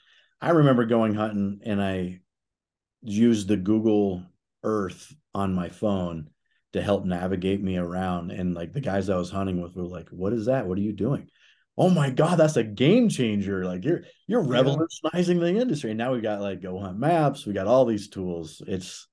[0.41, 2.21] I remember going hunting and I
[3.03, 4.25] used the Google
[4.63, 6.29] Earth on my phone
[6.77, 8.31] to help navigate me around.
[8.31, 10.67] And like the guys I was hunting with were like, "What is that?
[10.67, 11.29] What are you doing?"
[11.79, 13.65] Oh my god, that's a game changer!
[13.65, 15.91] Like you're you're revolutionizing the industry.
[15.91, 17.47] And now we've got like Go Hunt Maps.
[17.47, 18.63] We got all these tools.
[18.67, 19.09] It's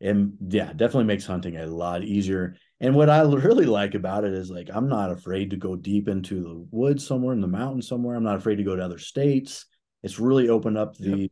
[0.00, 2.56] and yeah, definitely makes hunting a lot easier.
[2.80, 6.08] And what I really like about it is like I'm not afraid to go deep
[6.08, 8.16] into the woods somewhere in the mountains somewhere.
[8.16, 9.66] I'm not afraid to go to other states.
[10.02, 11.30] It's really opened up the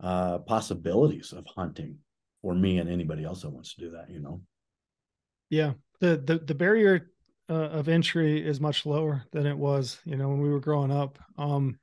[0.00, 1.98] uh, possibilities of hunting
[2.42, 4.10] for me and anybody else that wants to do that.
[4.10, 4.40] You know.
[5.50, 7.10] Yeah, the the the barrier
[7.48, 10.90] uh, of entry is much lower than it was, you know, when we were growing
[10.90, 11.18] up.
[11.38, 11.78] Um,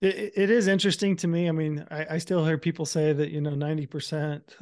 [0.00, 1.48] it, it is interesting to me.
[1.48, 4.56] I mean, I, I still hear people say that you know ninety percent,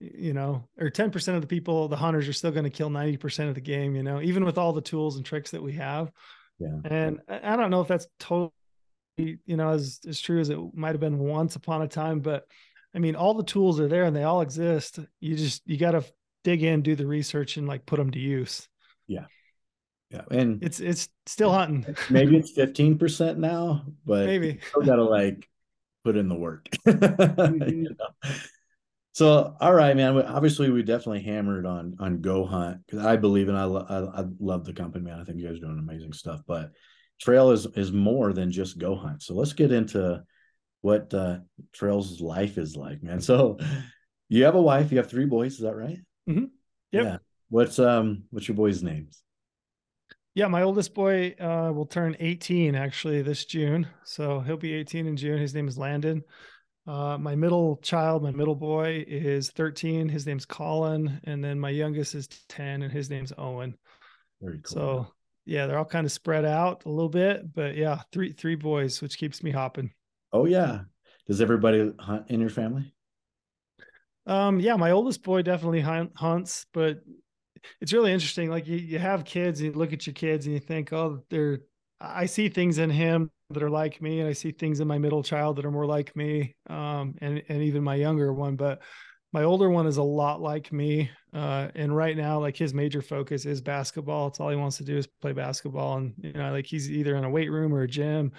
[0.00, 2.90] you know, or ten percent of the people, the hunters, are still going to kill
[2.90, 3.94] ninety percent of the game.
[3.94, 6.10] You know, even with all the tools and tricks that we have.
[6.58, 6.76] Yeah.
[6.84, 8.52] And I don't know if that's totally,
[9.16, 12.44] you know, as as true as it might have been once upon a time, but
[12.94, 14.98] I mean, all the tools are there and they all exist.
[15.20, 16.04] You just you got to
[16.44, 18.68] dig in, do the research, and like put them to use.
[19.06, 19.26] Yeah.
[20.10, 20.22] Yeah.
[20.30, 21.94] And it's it's still hunting.
[22.10, 25.48] maybe it's 15% now, but maybe still gotta like
[26.04, 26.68] put in the work.
[26.86, 27.68] mm-hmm.
[27.68, 28.32] you know?
[29.12, 30.20] So all right, man.
[30.22, 34.20] Obviously, we definitely hammered on on Go Hunt because I believe and I, lo- I
[34.20, 35.20] I love the company, man.
[35.20, 36.40] I think you guys are doing amazing stuff.
[36.46, 36.72] But
[37.20, 39.22] trail is is more than just Go Hunt.
[39.22, 40.22] So let's get into
[40.80, 41.38] what uh
[41.72, 43.20] Trail's life is like, man.
[43.20, 43.58] So
[44.28, 45.98] you have a wife, you have three boys, is that right?
[46.28, 46.44] Mm-hmm.
[46.92, 47.04] Yep.
[47.04, 47.16] Yeah.
[47.48, 49.22] What's um what's your boys' names?
[50.34, 53.88] Yeah, my oldest boy uh, will turn 18 actually this June.
[54.04, 55.38] So he'll be 18 in June.
[55.38, 56.22] His name is Landon.
[56.86, 60.08] Uh, my middle child, my middle boy, is 13.
[60.08, 63.76] His name's Colin, and then my youngest is 10, and his name's Owen.
[64.40, 64.76] Very cool.
[64.76, 65.06] So
[65.44, 69.02] yeah, they're all kind of spread out a little bit, but yeah, three three boys,
[69.02, 69.90] which keeps me hopping.
[70.32, 70.82] Oh yeah.
[71.26, 72.92] Does everybody hunt in your family?
[74.26, 77.00] Um, yeah, my oldest boy definitely hunt, hunts, but
[77.80, 78.50] it's really interesting.
[78.50, 81.22] Like you, you have kids, and you look at your kids, and you think, oh,
[81.30, 81.60] they're.
[82.02, 84.96] I see things in him that are like me, and I see things in my
[84.96, 88.56] middle child that are more like me, um, and and even my younger one.
[88.56, 88.80] But
[89.32, 93.02] my older one is a lot like me, uh, and right now, like his major
[93.02, 94.28] focus is basketball.
[94.28, 97.16] It's all he wants to do is play basketball, and you know, like he's either
[97.16, 98.32] in a weight room or a gym,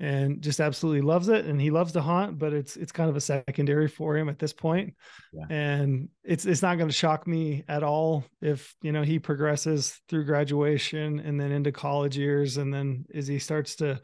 [0.00, 3.16] and just absolutely loves it and he loves to hunt but it's it's kind of
[3.16, 4.94] a secondary for him at this point.
[5.32, 5.46] Yeah.
[5.50, 10.00] and it's it's not going to shock me at all if you know he progresses
[10.08, 14.00] through graduation and then into college years and then as he starts to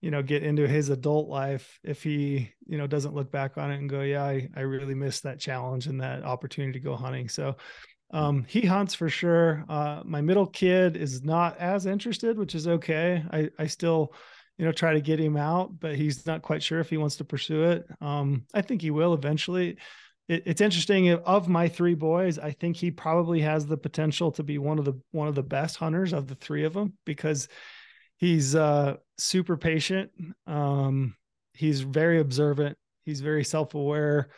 [0.00, 3.70] you know get into his adult life if he you know doesn't look back on
[3.70, 6.96] it and go yeah i, I really missed that challenge and that opportunity to go
[6.96, 7.28] hunting.
[7.28, 7.56] So
[8.14, 9.64] um, he hunts for sure.
[9.70, 13.24] Uh, my middle kid is not as interested which is okay.
[13.32, 14.12] I i still
[14.62, 17.16] you know, try to get him out, but he's not quite sure if he wants
[17.16, 17.84] to pursue it.
[18.00, 19.76] Um, I think he will eventually.
[20.28, 21.10] It, it's interesting.
[21.10, 24.84] Of my three boys, I think he probably has the potential to be one of
[24.84, 27.48] the one of the best hunters of the three of them because
[28.18, 30.12] he's uh, super patient.
[30.46, 31.16] Um,
[31.54, 32.78] he's very observant.
[33.04, 34.30] He's very self aware.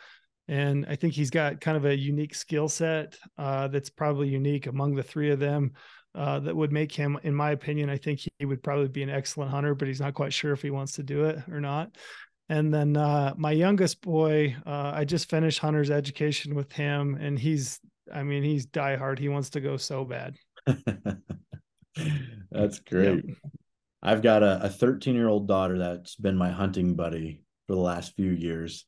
[0.47, 4.65] And I think he's got kind of a unique skill set uh, that's probably unique
[4.65, 5.73] among the three of them
[6.15, 9.09] uh, that would make him, in my opinion, I think he would probably be an
[9.09, 11.95] excellent hunter, but he's not quite sure if he wants to do it or not.
[12.47, 17.37] And then uh, my youngest boy, uh, I just finished hunter's education with him, and
[17.37, 17.79] he's,
[18.13, 19.19] I mean, he's diehard.
[19.19, 20.35] He wants to go so bad.
[22.51, 23.25] that's great.
[23.25, 23.33] Yeah.
[24.03, 28.15] I've got a 13 year old daughter that's been my hunting buddy for the last
[28.15, 28.85] few years,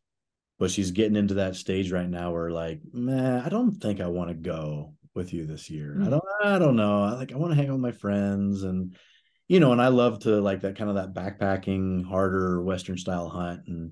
[0.59, 4.07] but she's getting into that stage right now where, like, man, I don't think I
[4.07, 5.95] want to go with you this year.
[5.97, 6.07] Mm-hmm.
[6.07, 7.03] I don't I don't know.
[7.03, 8.95] I like I want to hang out with my friends and
[9.49, 13.29] you know, and I love to like that kind of that backpacking, harder Western style
[13.29, 13.61] hunt.
[13.67, 13.91] And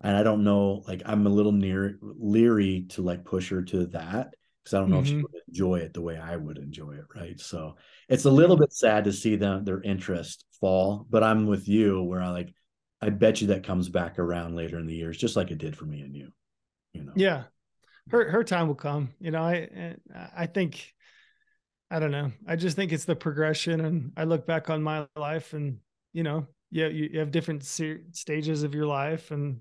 [0.00, 3.86] and I don't know, like I'm a little near leery to like push her to
[3.86, 5.02] that because I don't know mm-hmm.
[5.02, 5.22] if she mm-hmm.
[5.22, 7.04] would enjoy it the way I would enjoy it.
[7.14, 7.40] Right.
[7.40, 7.76] So
[8.08, 12.02] it's a little bit sad to see them their interest fall, but I'm with you
[12.02, 12.52] where I like
[13.00, 15.76] I bet you that comes back around later in the years, just like it did
[15.76, 16.32] for me and you.
[16.92, 17.12] You know.
[17.14, 17.44] Yeah,
[18.10, 19.10] her her time will come.
[19.20, 19.96] You know, I
[20.36, 20.94] I think
[21.90, 22.32] I don't know.
[22.46, 25.78] I just think it's the progression, and I look back on my life, and
[26.12, 29.60] you know, yeah, you, you have different stages of your life, and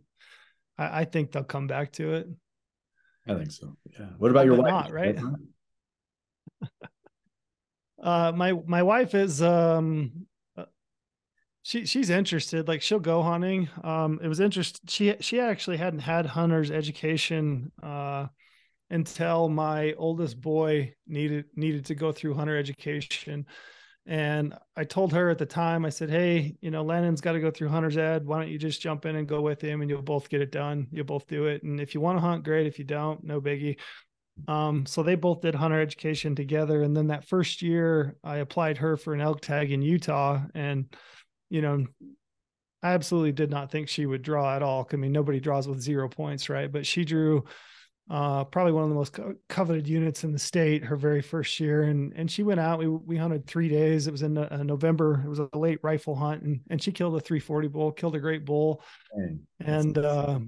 [0.77, 2.27] I, I, think they'll come back to it.
[3.27, 3.75] I think so.
[3.99, 4.07] Yeah.
[4.17, 4.69] What about your wife?
[4.69, 5.19] Not, right.
[8.01, 10.25] uh, my my wife is um
[11.65, 13.67] she she's interested like she'll go hunting.
[13.83, 18.27] Um it was interest she she actually hadn't had hunter's education uh
[18.91, 23.47] until my oldest boy needed needed to go through hunter education.
[24.05, 27.39] And i told her at the time i said hey you know Landon's got to
[27.39, 28.27] go through hunter's ed.
[28.27, 30.51] Why don't you just jump in and go with him and you'll both get it
[30.51, 30.85] done.
[30.91, 31.63] You'll both do it.
[31.63, 32.67] And if you want to hunt great.
[32.67, 33.79] If you don't no biggie.
[34.47, 36.83] Um, so they both did hunter education together.
[36.83, 40.43] And then that first year i applied her for an elk tag in utah.
[40.53, 40.95] And
[41.49, 41.85] you know,
[42.83, 44.87] I absolutely did not think she would draw at all.
[44.91, 46.71] I mean, nobody draws with zero points, right?
[46.71, 47.43] But she drew
[48.09, 51.59] uh, probably one of the most co- coveted units in the state her very first
[51.59, 52.79] year, and and she went out.
[52.79, 54.07] We we hunted three days.
[54.07, 55.21] It was in uh, November.
[55.25, 58.19] It was a late rifle hunt, and and she killed a 340 bull, killed a
[58.19, 58.83] great bull,
[59.17, 59.39] Dang.
[59.59, 60.39] and uh,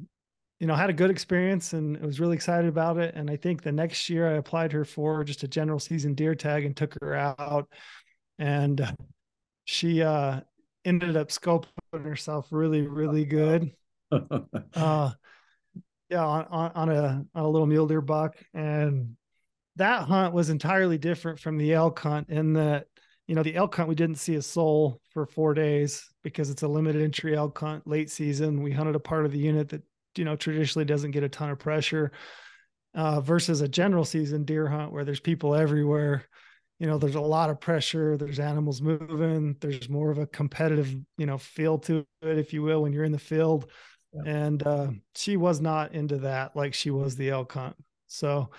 [0.59, 3.13] you know, had a good experience and I was really excited about it.
[3.15, 6.33] And I think the next year I applied her for just a general season deer
[6.33, 7.69] tag and took her out.
[8.39, 8.95] And
[9.65, 10.41] she uh
[10.87, 13.71] ended up scoping herself really, really good.
[14.73, 15.11] uh
[16.09, 18.37] yeah, on, on, on a on a little mule deer buck.
[18.53, 19.17] And
[19.75, 22.87] that hunt was entirely different from the elk hunt in that,
[23.27, 26.63] you know, the elk hunt we didn't see a soul for four days because it's
[26.63, 28.63] a limited entry elk hunt late season.
[28.63, 29.83] We hunted a part of the unit that
[30.15, 32.11] you know traditionally doesn't get a ton of pressure
[32.95, 36.25] uh, versus a general season deer hunt where there's people everywhere
[36.79, 40.95] you know there's a lot of pressure there's animals moving there's more of a competitive
[41.17, 43.69] you know feel to it if you will when you're in the field.
[44.13, 44.21] Yeah.
[44.25, 47.75] and uh, she was not into that like she was the elk hunt.
[48.07, 48.49] So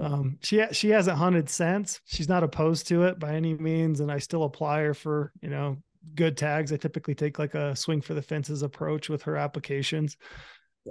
[0.00, 2.00] um, she she hasn't hunted since.
[2.06, 5.50] She's not opposed to it by any means and i still apply her for you
[5.50, 5.76] know
[6.14, 6.72] good tags.
[6.72, 10.16] I typically take like a swing for the fences approach with her applications.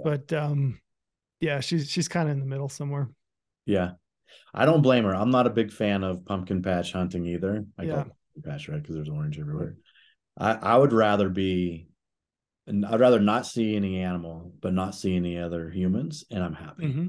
[0.02, 0.80] But um,
[1.40, 3.08] yeah, she's she's kind of in the middle somewhere.
[3.64, 3.92] Yeah,
[4.54, 5.14] I don't blame her.
[5.14, 7.64] I'm not a big fan of pumpkin patch hunting either.
[7.78, 7.94] I yeah.
[7.94, 9.76] call patch right because there's orange everywhere.
[10.38, 11.88] I I would rather be,
[12.68, 16.86] I'd rather not see any animal, but not see any other humans, and I'm happy.
[16.86, 17.06] Mm-hmm.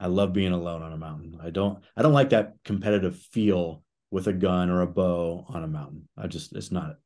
[0.00, 1.38] I love being alone on a mountain.
[1.42, 5.64] I don't I don't like that competitive feel with a gun or a bow on
[5.64, 6.08] a mountain.
[6.16, 6.96] I just it's not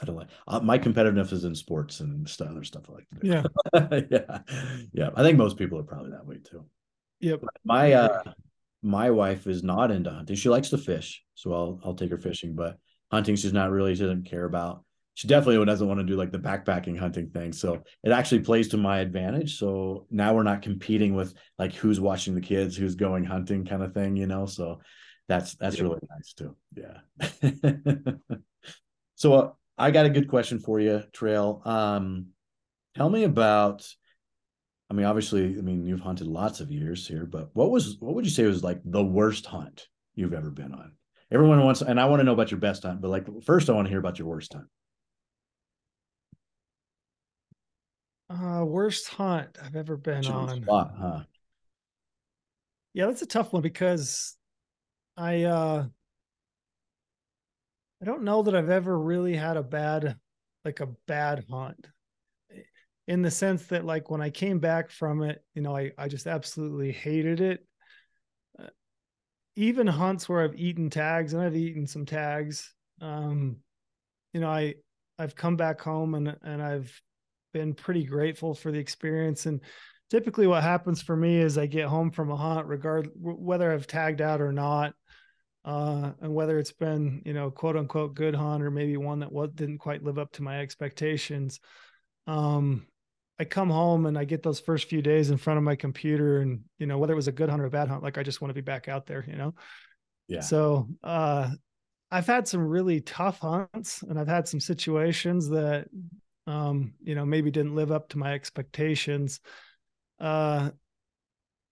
[0.00, 3.24] I don't like uh, my competitiveness is in sports and stuff, other stuff like that.
[3.24, 4.38] Yeah, yeah,
[4.92, 5.10] yeah.
[5.14, 6.64] I think most people are probably that way too.
[7.20, 7.44] Yep.
[7.64, 8.22] My uh,
[8.82, 10.36] my wife is not into hunting.
[10.36, 12.54] She likes to fish, so I'll I'll take her fishing.
[12.54, 12.76] But
[13.10, 13.94] hunting, she's not really.
[13.94, 14.84] She doesn't care about.
[15.14, 17.52] She definitely doesn't want to do like the backpacking hunting thing.
[17.52, 19.58] So it actually plays to my advantage.
[19.58, 23.82] So now we're not competing with like who's watching the kids, who's going hunting, kind
[23.82, 24.16] of thing.
[24.16, 24.46] You know.
[24.46, 24.80] So
[25.28, 26.56] that's that's really nice too.
[26.74, 28.12] Yeah.
[29.14, 31.62] so uh, I got a good question for you, Trail.
[31.64, 32.28] Um,
[32.96, 33.86] tell me about.
[34.92, 38.14] I mean, obviously, I mean, you've hunted lots of years here, but what was what
[38.14, 40.92] would you say was like the worst hunt you've ever been on?
[41.30, 43.72] Everyone wants, and I want to know about your best hunt, but like first, I
[43.72, 44.66] want to hear about your worst hunt.
[48.28, 50.62] Uh, worst hunt I've ever been on.
[50.62, 51.20] Spot, huh?
[52.92, 54.36] Yeah, that's a tough one because
[55.16, 55.86] I uh
[58.02, 60.18] I don't know that I've ever really had a bad,
[60.66, 61.86] like a bad hunt
[63.08, 66.08] in the sense that like when I came back from it, you know, I, I
[66.08, 67.66] just absolutely hated it.
[68.58, 68.68] Uh,
[69.56, 73.56] even hunts where I've eaten tags and I've eaten some tags, um,
[74.32, 74.74] you know, I,
[75.18, 77.00] I've come back home and, and I've
[77.52, 79.46] been pretty grateful for the experience.
[79.46, 79.60] And
[80.10, 83.86] typically what happens for me is I get home from a hunt, regard whether I've
[83.86, 84.94] tagged out or not
[85.64, 89.32] uh, and whether it's been you know quote unquote good hunt or maybe one that
[89.32, 91.60] was didn't quite live up to my expectations
[92.26, 92.86] um,
[93.38, 96.40] i come home and i get those first few days in front of my computer
[96.40, 98.22] and you know whether it was a good hunt or a bad hunt like i
[98.22, 99.54] just want to be back out there you know
[100.28, 101.50] yeah so uh,
[102.10, 105.88] i've had some really tough hunts and i've had some situations that
[106.46, 109.40] um, you know maybe didn't live up to my expectations
[110.20, 110.70] uh,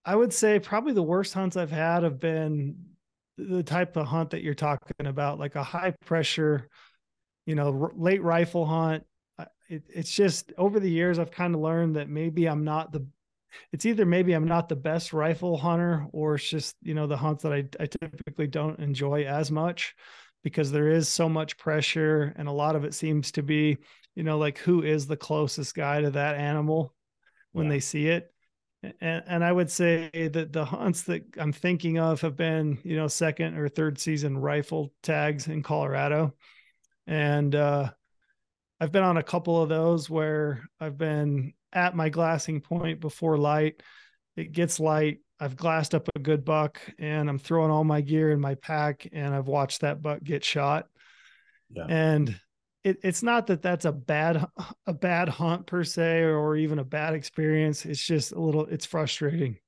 [0.05, 2.77] i would say probably the worst hunts i've had have been
[3.49, 6.69] the type of hunt that you're talking about, like a high pressure,
[7.47, 9.05] you know, r- late rifle hunt.
[9.71, 13.07] It, it's just over the years, I've kind of learned that maybe I'm not the,
[13.73, 17.17] it's either maybe I'm not the best rifle hunter or it's just, you know, the
[17.17, 19.95] hunts that I, I typically don't enjoy as much
[20.43, 23.79] because there is so much pressure and a lot of it seems to be,
[24.15, 26.95] you know, like who is the closest guy to that animal
[27.53, 27.73] when yeah.
[27.73, 28.33] they see it
[28.83, 32.97] and, and I would say that the hunts that I'm thinking of have been, you
[32.97, 36.35] know, second or third season rifle tags in Colorado.
[37.07, 37.91] And uh,
[38.81, 43.37] I've been on a couple of those where I've been at my glassing point before
[43.37, 43.83] light.
[44.37, 45.19] It gets light.
[45.39, 49.07] I've glassed up a good buck and I'm throwing all my gear in my pack
[49.13, 50.87] and I've watched that buck get shot.
[51.71, 51.87] Yeah.
[51.89, 52.39] And
[52.85, 54.45] it, it's not that that's a bad
[54.87, 58.87] a bad hunt per se or even a bad experience it's just a little it's
[58.87, 59.59] frustrating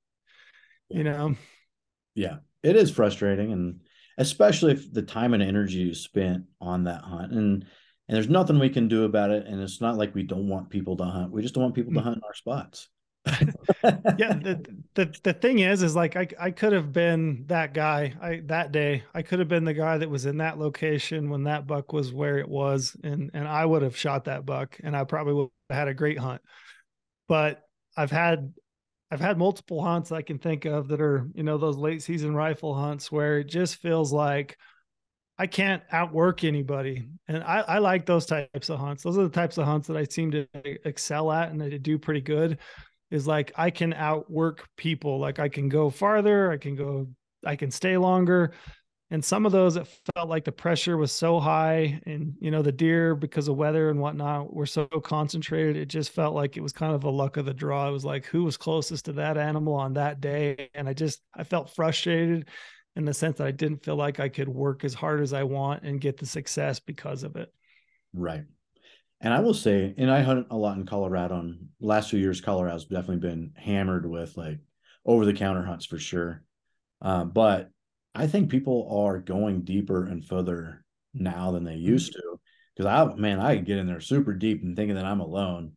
[0.89, 1.35] you know
[2.15, 3.81] yeah it is frustrating and
[4.17, 7.65] especially if the time and energy you spent on that hunt and
[8.13, 10.69] and there's nothing we can do about it and it's not like we don't want
[10.69, 11.31] people to hunt.
[11.31, 12.03] We just don't want people to mm.
[12.03, 12.89] hunt in our spots.
[14.19, 18.13] Yeah the, the the thing is is like I, I could have been that guy.
[18.21, 21.45] I that day i could have been the guy that was in that location when
[21.45, 24.95] that buck was where it was and and i would have shot that buck and
[24.95, 26.41] i probably would have had a great hunt.
[27.27, 27.63] But
[27.97, 28.53] i've had
[29.09, 32.35] i've had multiple hunts i can think of that are you know those late season
[32.35, 34.55] rifle hunts where it just feels like
[35.37, 37.07] I can't outwork anybody.
[37.27, 39.03] And I, I like those types of hunts.
[39.03, 40.47] Those are the types of hunts that I seem to
[40.87, 42.59] excel at and I do pretty good
[43.09, 45.19] is like I can outwork people.
[45.19, 47.07] Like I can go farther, I can go,
[47.45, 48.53] I can stay longer.
[49.11, 52.63] And some of those it felt like the pressure was so high and you know,
[52.63, 55.77] the deer because of weather and whatnot were so concentrated.
[55.77, 57.87] It just felt like it was kind of a luck of the draw.
[57.87, 60.69] It was like who was closest to that animal on that day.
[60.73, 62.49] And I just I felt frustrated
[62.95, 65.43] in the sense that I didn't feel like I could work as hard as I
[65.43, 67.51] want and get the success because of it.
[68.13, 68.43] Right.
[69.21, 71.39] And I will say, and I hunt a lot in Colorado.
[71.39, 74.59] And last few years, Colorado's definitely been hammered with like
[75.05, 76.43] over the counter hunts for sure.
[77.01, 77.69] Uh, but
[78.13, 80.83] I think people are going deeper and further
[81.13, 82.39] now than they used to.
[82.75, 85.73] Because I, man, I get in there super deep and thinking that I'm alone,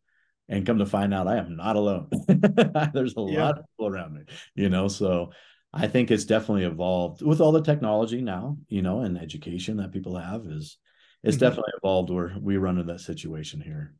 [0.49, 2.09] and come to find out I am not alone.
[2.27, 3.43] There's a yeah.
[3.43, 4.21] lot of people around me,
[4.55, 4.87] you know.
[4.87, 5.31] So
[5.73, 9.91] I think it's definitely evolved with all the technology now, you know, and education that
[9.91, 10.77] people have is
[11.23, 11.45] it's mm-hmm.
[11.45, 13.93] definitely evolved where we run into that situation here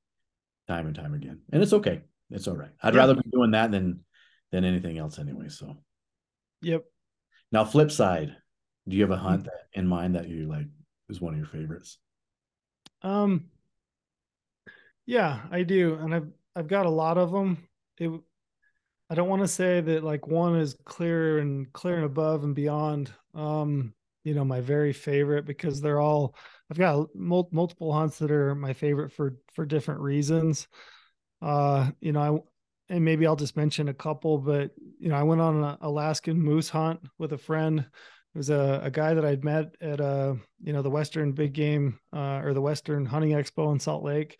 [0.67, 1.41] time and time again.
[1.51, 2.01] And it's okay.
[2.29, 2.71] It's all right.
[2.81, 2.99] I'd yeah.
[2.99, 4.03] rather be doing that than
[4.51, 5.49] than anything else anyway.
[5.49, 5.77] So
[6.61, 6.85] Yep.
[7.51, 8.35] Now flip side,
[8.87, 10.67] do you have a hunt that in mind that you like
[11.09, 11.97] is one of your favorites?
[13.01, 13.45] Um
[15.05, 15.95] yeah, I do.
[15.95, 17.67] And I've I've got a lot of them.
[17.97, 18.11] It
[19.09, 22.53] I don't want to say that like one is clear and clear and above and
[22.53, 23.11] beyond.
[23.33, 23.93] Um,
[24.23, 26.35] you know, my very favorite because they're all.
[26.69, 30.67] I've got mul- multiple hunts that are my favorite for for different reasons.
[31.41, 32.43] Uh, you know,
[32.89, 35.77] I and maybe I'll just mention a couple, but you know, I went on an
[35.81, 37.79] Alaskan moose hunt with a friend.
[37.79, 41.53] It was a, a guy that I'd met at uh, you know, the Western Big
[41.53, 44.39] Game uh, or the Western Hunting Expo in Salt Lake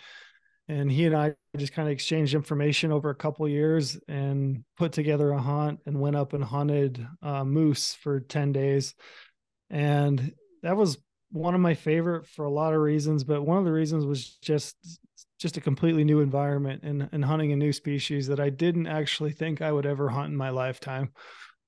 [0.67, 4.91] and he and I just kind of exchanged information over a couple years and put
[4.91, 8.93] together a hunt and went up and hunted uh, moose for 10 days.
[9.69, 10.97] And that was
[11.31, 14.37] one of my favorite for a lot of reasons, but one of the reasons was
[14.41, 14.75] just
[15.39, 19.31] just a completely new environment and, and hunting a new species that I didn't actually
[19.31, 21.11] think I would ever hunt in my lifetime.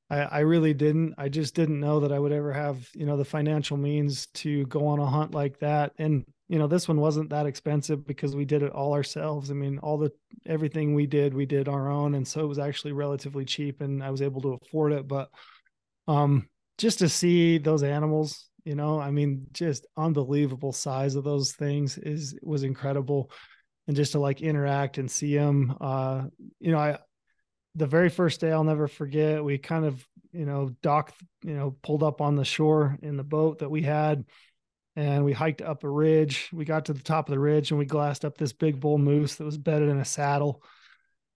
[0.09, 1.13] I, I really didn't.
[1.19, 4.65] I just didn't know that I would ever have, you know, the financial means to
[4.65, 5.93] go on a hunt like that.
[5.99, 9.51] And you know this one wasn't that expensive because we did it all ourselves.
[9.51, 10.11] I mean all the
[10.47, 12.15] everything we did we did our own.
[12.15, 15.07] And so it was actually relatively cheap and i was able to afford it.
[15.07, 15.29] But
[16.07, 21.53] um just to see those animals you know i mean just unbelievable size of those
[21.53, 23.31] things is was incredible.
[23.87, 26.23] And just to like interact and see them uh
[26.59, 26.97] you know i
[27.75, 31.75] the very first day i'll never forget we kind of you know docked you know
[31.83, 34.25] pulled up on the shore in the boat that we had
[34.99, 36.49] and we hiked up a ridge.
[36.51, 38.97] We got to the top of the ridge and we glassed up this big bull
[38.97, 40.61] moose that was bedded in a saddle.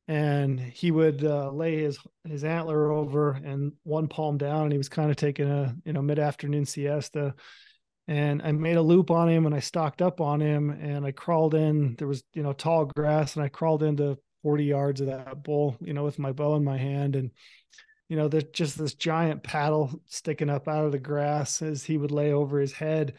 [0.09, 1.97] And he would uh, lay his
[2.27, 5.93] his antler over and one palm down, and he was kind of taking a you
[5.93, 7.35] know mid afternoon siesta.
[8.09, 11.13] And I made a loop on him, and I stalked up on him, and I
[11.13, 11.95] crawled in.
[11.95, 15.77] There was you know tall grass, and I crawled into 40 yards of that bull,
[15.79, 17.31] you know, with my bow in my hand, and
[18.09, 21.97] you know, there's just this giant paddle sticking up out of the grass as he
[21.97, 23.13] would lay over his head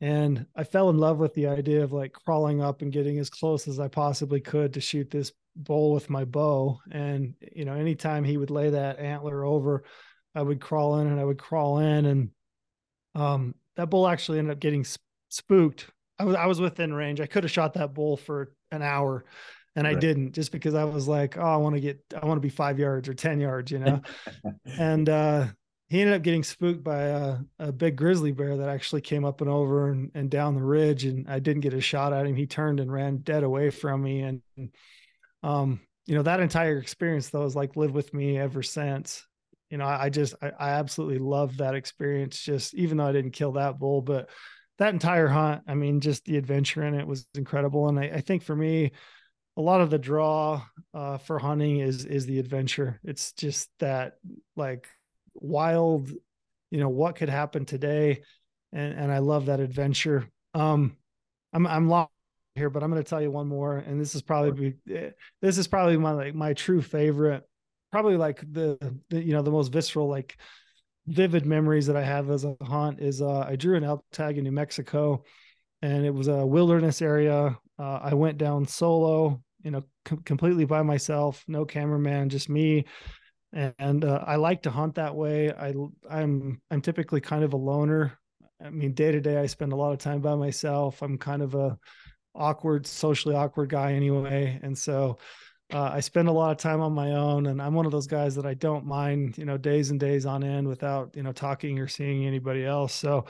[0.00, 3.30] and I fell in love with the idea of like crawling up and getting as
[3.30, 6.78] close as I possibly could to shoot this bull with my bow.
[6.90, 9.82] And, you know, anytime he would lay that antler over,
[10.36, 12.06] I would crawl in and I would crawl in.
[12.06, 12.30] And
[13.16, 14.86] um, that bull actually ended up getting
[15.30, 15.90] spooked.
[16.20, 17.20] I was, I was within range.
[17.20, 19.24] I could have shot that bull for an hour
[19.74, 19.96] and right.
[19.96, 22.42] I didn't just because I was like, oh, I want to get, I want to
[22.42, 24.00] be five yards or 10 yards, you know?
[24.78, 25.46] and, uh,
[25.88, 29.40] he ended up getting spooked by a, a, big grizzly bear that actually came up
[29.40, 32.36] and over and, and down the ridge and i didn't get a shot at him.
[32.36, 34.42] He turned and ran dead away from me and
[35.42, 39.26] um you know that entire experience though has like lived with me ever since.
[39.70, 43.12] You know i, I just I, I, absolutely love that experience just even though i
[43.12, 44.30] didn't kill that bull but
[44.78, 48.20] that entire hunt i mean just the adventure in it was incredible and i, I
[48.22, 48.92] think for me
[49.58, 50.62] a lot of the draw
[50.94, 53.00] uh, for hunting is is the adventure.
[53.02, 54.14] It's just that
[54.54, 54.88] like
[55.40, 56.10] wild,
[56.70, 58.22] you know, what could happen today.
[58.72, 60.28] And, and I love that adventure.
[60.54, 60.96] Um,
[61.52, 62.10] I'm, I'm lost
[62.54, 63.78] here, but I'm going to tell you one more.
[63.78, 65.10] And this is probably, eh,
[65.40, 67.44] this is probably my, like my true favorite,
[67.90, 68.78] probably like the,
[69.08, 70.36] the you know, the most visceral, like
[71.06, 74.36] vivid memories that I have as a hunt is, uh, I drew an elk tag
[74.36, 75.24] in New Mexico
[75.80, 77.56] and it was a wilderness area.
[77.78, 82.84] Uh, I went down solo, you know, com- completely by myself, no cameraman, just me
[83.52, 85.52] and uh, I like to hunt that way.
[85.52, 85.74] I
[86.10, 88.18] I'm I'm typically kind of a loner.
[88.62, 91.00] I mean, day to day, I spend a lot of time by myself.
[91.02, 91.78] I'm kind of a
[92.34, 95.18] awkward, socially awkward guy anyway, and so
[95.72, 97.46] uh, I spend a lot of time on my own.
[97.46, 100.26] And I'm one of those guys that I don't mind, you know, days and days
[100.26, 102.94] on end without you know talking or seeing anybody else.
[102.94, 103.26] So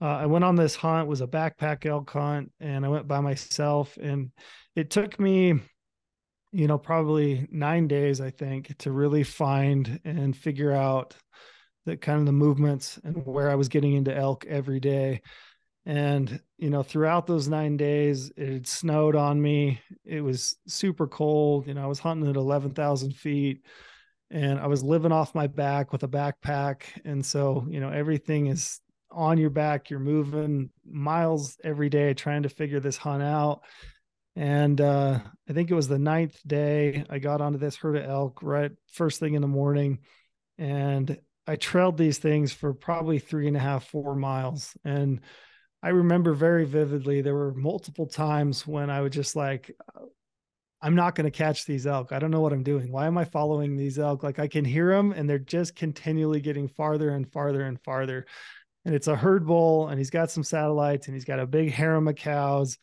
[0.00, 1.08] uh, I went on this hunt.
[1.08, 4.30] Was a backpack elk hunt, and I went by myself, and
[4.74, 5.60] it took me
[6.56, 11.14] you know, probably nine days, I think, to really find and figure out
[11.84, 15.20] the kind of the movements and where I was getting into elk every day.
[15.84, 19.82] And, you know, throughout those nine days, it snowed on me.
[20.06, 21.66] It was super cold.
[21.66, 23.60] You know, I was hunting at 11,000 feet
[24.30, 26.84] and I was living off my back with a backpack.
[27.04, 28.80] And so, you know, everything is
[29.10, 29.90] on your back.
[29.90, 33.60] You're moving miles every day trying to figure this hunt out.
[34.36, 38.04] And uh, I think it was the ninth day I got onto this herd of
[38.04, 40.00] elk right first thing in the morning.
[40.58, 44.76] And I trailed these things for probably three and a half, four miles.
[44.84, 45.20] And
[45.82, 49.74] I remember very vividly there were multiple times when I would just like,
[50.82, 52.12] I'm not going to catch these elk.
[52.12, 52.92] I don't know what I'm doing.
[52.92, 54.22] Why am I following these elk?
[54.22, 58.26] Like I can hear them and they're just continually getting farther and farther and farther.
[58.84, 61.72] And it's a herd bull and he's got some satellites and he's got a big
[61.72, 62.78] harem of cows.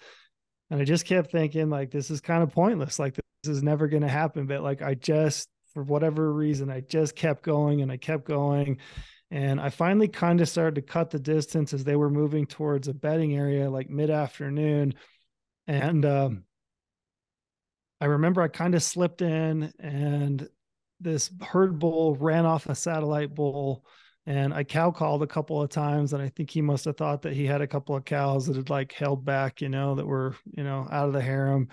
[0.74, 2.98] And I just kept thinking, like, this is kind of pointless.
[2.98, 4.48] Like, this is never going to happen.
[4.48, 8.80] But like, I just, for whatever reason, I just kept going and I kept going.
[9.30, 12.88] And I finally kind of started to cut the distance as they were moving towards
[12.88, 14.96] a bedding area, like mid afternoon.
[15.68, 16.44] And um,
[18.02, 20.50] I remember I kind of slipped in, and
[21.00, 23.86] this herd bull ran off a satellite bull
[24.26, 27.24] and I cow called a couple of times, and I think he must have thought
[27.24, 30.08] that he had a couple of cows that had like held back, you know, that
[30.08, 31.70] were you know out of the harem.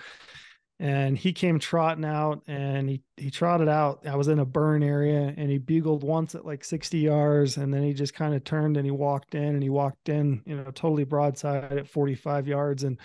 [0.81, 4.07] And he came trotting out, and he he trotted out.
[4.07, 7.73] I was in a burn area, and he bugled once at like 60 yards, and
[7.73, 10.57] then he just kind of turned and he walked in, and he walked in, you
[10.57, 12.99] know, totally broadside at 45 yards, and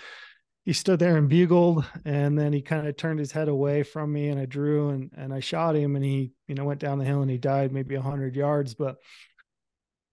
[0.66, 4.12] he stood there and bugled and then he kind of turned his head away from
[4.12, 6.98] me and I drew and and I shot him and he you know went down
[6.98, 8.96] the hill and he died maybe 100 yards but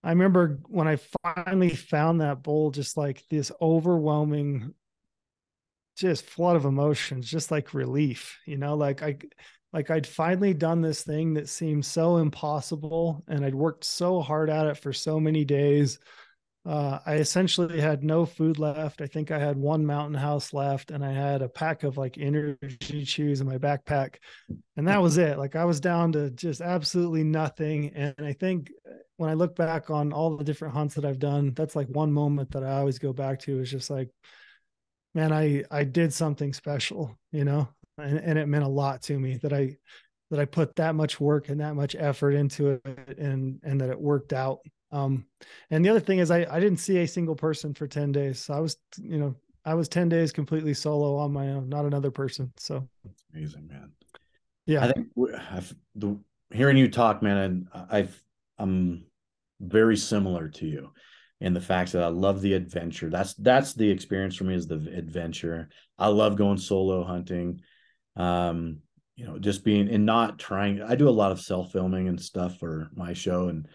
[0.03, 4.73] I remember when I finally found that bowl, just like this overwhelming,
[5.95, 9.17] just flood of emotions, just like relief, you know, like I,
[9.71, 14.49] like I'd finally done this thing that seemed so impossible and I'd worked so hard
[14.49, 15.99] at it for so many days.
[16.65, 19.01] Uh, I essentially had no food left.
[19.01, 22.17] I think I had one mountain house left and I had a pack of like
[22.17, 24.15] energy chews in my backpack.
[24.77, 25.37] And that was it.
[25.37, 27.89] Like I was down to just absolutely nothing.
[27.95, 28.71] And I think
[29.17, 32.13] when I look back on all the different hunts that I've done, that's like one
[32.13, 34.09] moment that I always go back to is just like,
[35.13, 39.19] man, I I did something special, you know, and, and it meant a lot to
[39.19, 39.75] me that I
[40.31, 43.89] that I put that much work and that much effort into it and and that
[43.89, 44.59] it worked out.
[44.93, 45.25] Um,
[45.71, 48.39] and the other thing is I I didn't see a single person for 10 days.
[48.39, 49.35] So I was, you know,
[49.65, 52.53] I was 10 days completely solo on my own, not another person.
[52.57, 53.91] So that's amazing, man.
[54.65, 54.85] Yeah.
[54.85, 55.07] I think
[55.51, 56.17] I've, the,
[56.51, 58.21] hearing you talk, man, I've,
[58.57, 59.05] I'm
[59.59, 60.91] very similar to you
[61.41, 63.09] in the fact that I love the adventure.
[63.09, 65.69] That's that's the experience for me is the adventure.
[65.97, 67.61] I love going solo hunting.
[68.15, 68.79] Um,
[69.15, 70.81] you know, just being and not trying.
[70.81, 73.67] I do a lot of self filming and stuff for my show, and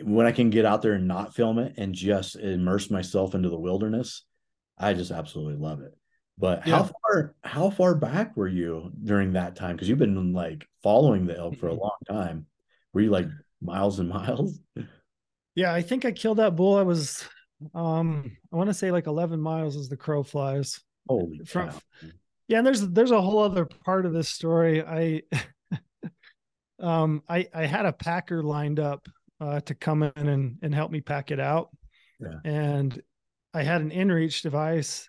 [0.00, 3.48] when I can get out there and not film it and just immerse myself into
[3.48, 4.24] the wilderness,
[4.78, 5.92] I just absolutely love it.
[6.38, 6.76] But yeah.
[6.76, 9.76] how far how far back were you during that time?
[9.76, 12.46] Because you've been like following the elk for a long time.
[12.92, 13.26] Were you like
[13.60, 14.58] miles and miles?
[15.54, 16.76] Yeah, I think I killed that bull.
[16.76, 17.24] I was,
[17.74, 20.80] um, I want to say like 11 miles as the crow flies.
[21.06, 21.80] Holy From, cow.
[22.48, 24.82] Yeah, and there's there's a whole other part of this story.
[24.82, 25.22] I,
[26.80, 29.06] um, I I had a packer lined up
[29.42, 31.70] uh, to come in and and help me pack it out,
[32.20, 32.38] yeah.
[32.44, 33.02] and
[33.52, 35.08] I had an inReach device.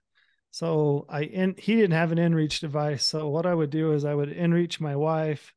[0.50, 3.06] So I in he didn't have an inReach device.
[3.06, 5.54] So what I would do is I would inReach my wife.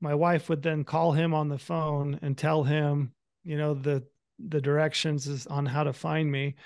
[0.00, 3.12] My wife would then call him on the phone and tell him,
[3.44, 4.04] you know, the
[4.38, 6.56] the directions is on how to find me.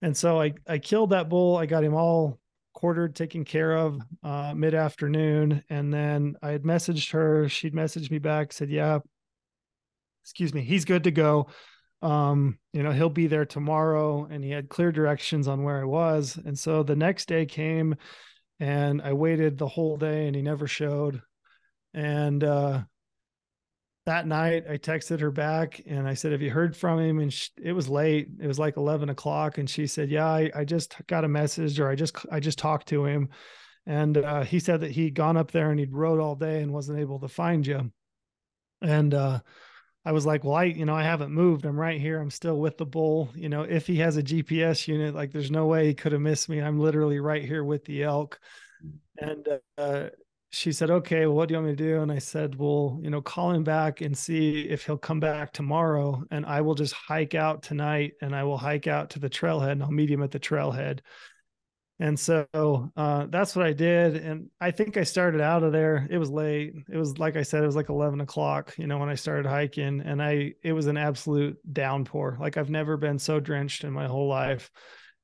[0.00, 1.56] And so I I killed that bull.
[1.58, 2.38] I got him all
[2.72, 7.50] quartered, taken care of uh, mid afternoon, and then I had messaged her.
[7.50, 9.00] She'd messaged me back, said, "Yeah,
[10.24, 11.48] excuse me, he's good to go.
[12.02, 15.84] Um, you know, he'll be there tomorrow." And he had clear directions on where I
[15.84, 16.38] was.
[16.44, 17.96] And so the next day came,
[18.60, 21.22] and I waited the whole day, and he never showed.
[21.94, 22.82] And uh,
[24.06, 27.20] that night I texted her back and I said, have you heard from him?
[27.20, 28.28] And she, it was late.
[28.40, 29.58] It was like 11 o'clock.
[29.58, 32.58] And she said, yeah, I, I just got a message or I just, I just
[32.58, 33.30] talked to him.
[33.86, 36.72] And uh, he said that he'd gone up there and he'd rode all day and
[36.72, 37.90] wasn't able to find you.
[38.82, 39.40] And uh,
[40.04, 41.64] I was like, well, I, you know, I haven't moved.
[41.64, 42.20] I'm right here.
[42.20, 43.30] I'm still with the bull.
[43.34, 46.20] You know, if he has a GPS unit, like there's no way he could have
[46.20, 46.60] missed me.
[46.60, 48.38] I'm literally right here with the elk.
[49.18, 49.46] And
[49.78, 50.08] uh,
[50.50, 52.02] she said, okay, well, what do you want me to do?
[52.02, 55.52] And I said, well, you know, call him back and see if he'll come back
[55.52, 56.22] tomorrow.
[56.30, 59.72] And I will just hike out tonight and I will hike out to the trailhead
[59.72, 61.00] and I'll meet him at the trailhead.
[62.00, 64.16] And so uh, that's what I did.
[64.16, 66.08] And I think I started out of there.
[66.10, 66.74] It was late.
[66.90, 69.46] It was like I said, it was like 11 o'clock, you know, when I started
[69.46, 70.00] hiking.
[70.00, 72.36] And I, it was an absolute downpour.
[72.40, 74.70] Like I've never been so drenched in my whole life.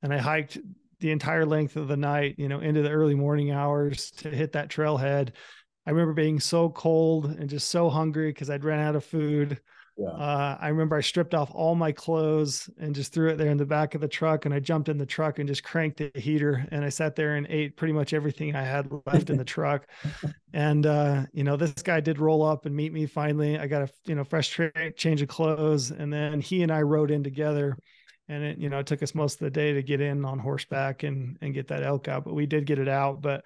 [0.02, 0.58] And I hiked
[1.00, 4.52] the entire length of the night, you know, into the early morning hours to hit
[4.52, 5.30] that trailhead.
[5.86, 9.60] I remember being so cold and just so hungry because I'd ran out of food.
[10.00, 10.08] Yeah.
[10.08, 13.58] Uh, I remember I stripped off all my clothes and just threw it there in
[13.58, 14.46] the back of the truck.
[14.46, 16.66] And I jumped in the truck and just cranked the heater.
[16.70, 19.86] And I sat there and ate pretty much everything I had left in the truck.
[20.52, 23.56] And, uh, you know, this guy did roll up and meet me finally.
[23.56, 25.92] I got a, you know, fresh tra- change of clothes.
[25.92, 27.76] And then he and I rode in together.
[28.28, 30.40] And it, you know, it took us most of the day to get in on
[30.40, 33.20] horseback and, and get that elk out, but we did get it out.
[33.20, 33.44] But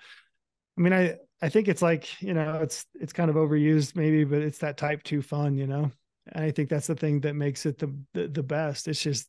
[0.78, 4.24] I mean, I, I think it's like, you know, it's, it's kind of overused maybe,
[4.24, 5.92] but it's that type two fun, you know?
[6.32, 8.88] And I think that's the thing that makes it the, the, the best.
[8.88, 9.28] It's just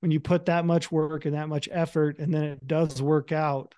[0.00, 3.32] when you put that much work and that much effort, and then it does work
[3.32, 3.74] out.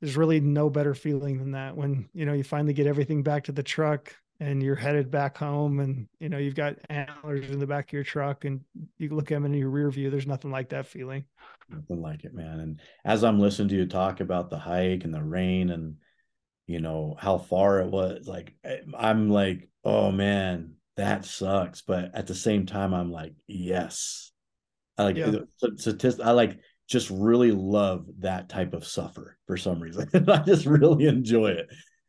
[0.00, 3.44] There's really no better feeling than that when you know you finally get everything back
[3.44, 7.58] to the truck and you're headed back home, and you know you've got antlers in
[7.58, 8.60] the back of your truck, and
[8.98, 10.10] you look at them in your rear view.
[10.10, 11.24] There's nothing like that feeling.
[11.70, 12.60] Nothing like it, man.
[12.60, 15.96] And as I'm listening to you talk about the hike and the rain and
[16.66, 21.82] you know how far it was, like eh, I'm like, oh man, that sucks.
[21.82, 24.32] But at the same time, I'm like, yes.
[24.96, 25.32] I like yeah.
[26.22, 30.08] I like just really love that type of suffer for some reason.
[30.28, 31.66] I just really enjoy it.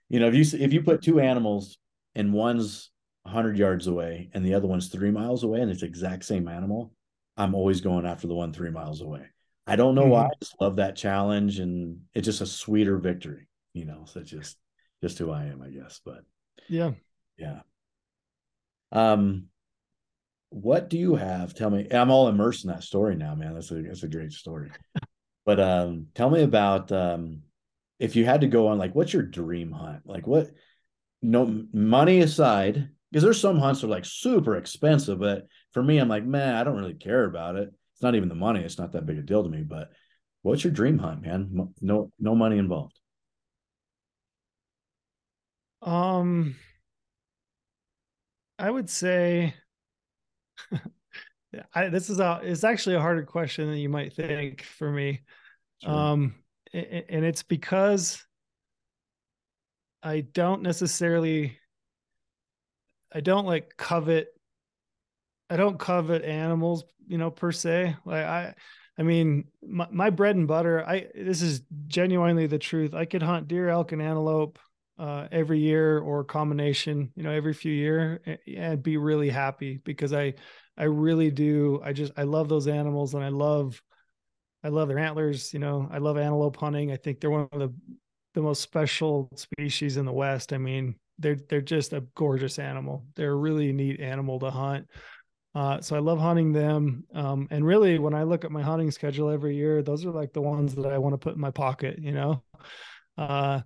[0.10, 1.78] You know, if you if you put two animals
[2.14, 2.92] and one's
[3.24, 6.94] 100 yards away and the other one's 3 miles away and it's exact same animal,
[7.38, 9.26] I'm always going after the one 3 miles away.
[9.66, 10.12] I don't know mm-hmm.
[10.12, 10.26] why.
[10.26, 14.06] I just love that challenge and it's just a sweeter victory, you know.
[14.06, 14.58] So just
[15.02, 16.02] just who I am, I guess.
[16.06, 16.20] But
[16.70, 16.92] yeah.
[17.38, 17.62] Yeah.
[18.92, 19.48] Um,
[20.50, 21.54] what do you have?
[21.54, 21.88] Tell me.
[21.92, 23.54] I'm all immersed in that story now, man.
[23.54, 24.72] That's a that's a great story.
[25.46, 27.42] but um, tell me about um,
[28.00, 30.04] if you had to go on like, what's your dream hunt?
[30.06, 30.52] Like, what?
[31.22, 35.98] No money aside, because there's some hunts that are like super expensive, but for me,
[35.98, 37.74] I'm like, man, I don't really care about it.
[37.94, 38.62] It's not even the money.
[38.62, 39.64] It's not that big a deal to me.
[39.64, 39.90] But
[40.42, 41.70] what's your dream hunt, man?
[41.82, 43.00] No, no money involved.
[45.82, 46.56] Um,
[48.58, 49.54] I would say
[51.74, 55.22] I, this is a it's actually a harder question than you might think for me.
[55.84, 55.92] Sure.
[55.92, 56.36] Um
[56.74, 58.26] and it's because
[60.04, 61.58] I don't necessarily
[63.14, 64.28] I don't like covet
[65.50, 67.96] I don't covet animals, you know, per se.
[68.06, 68.56] Like I
[68.98, 72.94] I mean, my, my bread and butter, I this is genuinely the truth.
[72.94, 74.58] I could hunt deer, elk, and antelope
[74.98, 80.14] uh, every year or combination, you know, every few year and be really happy because
[80.14, 80.34] I,
[80.78, 81.82] I really do.
[81.84, 83.82] I just, I love those animals and I love,
[84.64, 85.54] I love their antlers.
[85.54, 86.92] You know, I love antelope hunting.
[86.92, 87.74] I think they're one of the,
[88.34, 90.54] the most special species in the West.
[90.54, 93.06] I mean, they're, they're just a gorgeous animal.
[93.16, 94.88] They're a really neat animal to hunt.
[95.54, 97.06] Uh, so I love hunting them.
[97.14, 100.34] Um, and really, when I look at my hunting schedule every year, those are like
[100.34, 102.44] the ones that I want to put in my pocket, you know?
[103.18, 103.62] Uh,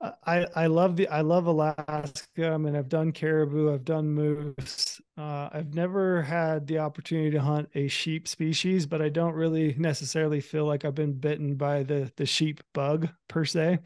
[0.00, 2.50] I I love the I love Alaska.
[2.52, 4.98] I mean, I've done caribou, I've done moose.
[5.18, 9.74] Uh, I've never had the opportunity to hunt a sheep species, but I don't really
[9.78, 13.80] necessarily feel like I've been bitten by the the sheep bug per se.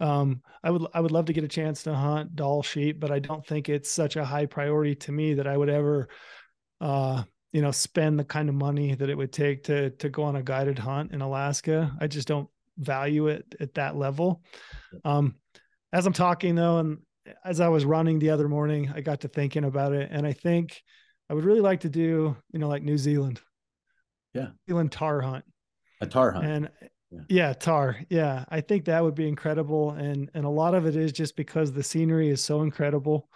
[0.00, 3.10] Um, I would I would love to get a chance to hunt Dall sheep, but
[3.10, 6.08] I don't think it's such a high priority to me that I would ever,
[6.80, 10.24] uh, you know, spend the kind of money that it would take to to go
[10.24, 11.96] on a guided hunt in Alaska.
[12.00, 12.48] I just don't
[12.78, 14.42] value it at that level.
[15.04, 15.34] Um,
[15.92, 16.98] as I'm talking though, and
[17.44, 20.32] as I was running the other morning, I got to thinking about it, and I
[20.32, 20.80] think
[21.30, 23.40] I would really like to do, you know, like New Zealand.
[24.34, 24.48] Yeah.
[24.66, 25.44] New Zealand tahr hunt.
[26.00, 26.46] A tahr hunt.
[26.46, 26.70] And
[27.10, 27.20] yeah.
[27.28, 28.00] yeah, tahr.
[28.08, 28.44] Yeah.
[28.48, 29.90] I think that would be incredible.
[29.90, 33.28] And and a lot of it is just because the scenery is so incredible.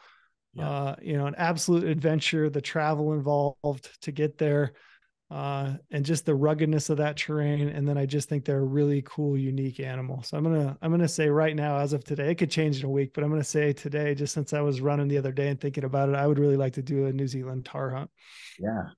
[0.54, 0.68] Yeah.
[0.68, 4.72] Uh, you know, an absolute adventure, the travel involved to get there
[5.32, 7.70] uh, and just the ruggedness of that terrain.
[7.70, 10.22] And then I just think they're a really cool, unique animal.
[10.22, 12.84] So I'm gonna I'm gonna say right now, as of today, it could change in
[12.84, 15.48] a week, but I'm gonna say today, just since I was running the other day
[15.48, 18.10] and thinking about it, I would really like to do a New Zealand tahr hunt.
[18.58, 18.90] Yeah.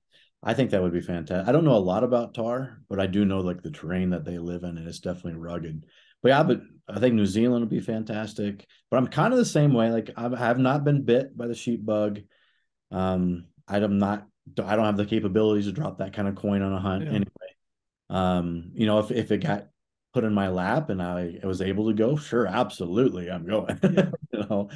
[0.43, 1.47] I think that would be fantastic.
[1.47, 4.25] I don't know a lot about tahr, but I do know like the terrain that
[4.25, 5.85] they live in, and it's definitely rugged.
[6.21, 8.65] But yeah, but I think New Zealand would be fantastic.
[8.91, 9.89] But I'm kind of the same way.
[9.89, 12.19] Like I have not been bit by the sheep bug.
[12.91, 14.27] Um, I'm not
[14.63, 17.09] I don't have the capabilities to drop that kind of coin on a hunt yeah.
[17.09, 17.55] anyway.
[18.09, 19.67] Um, you know, if if it got
[20.13, 23.79] put in my lap and I, I was able to go, sure, absolutely, I'm going.
[23.83, 24.11] Yeah.
[24.31, 24.69] you know,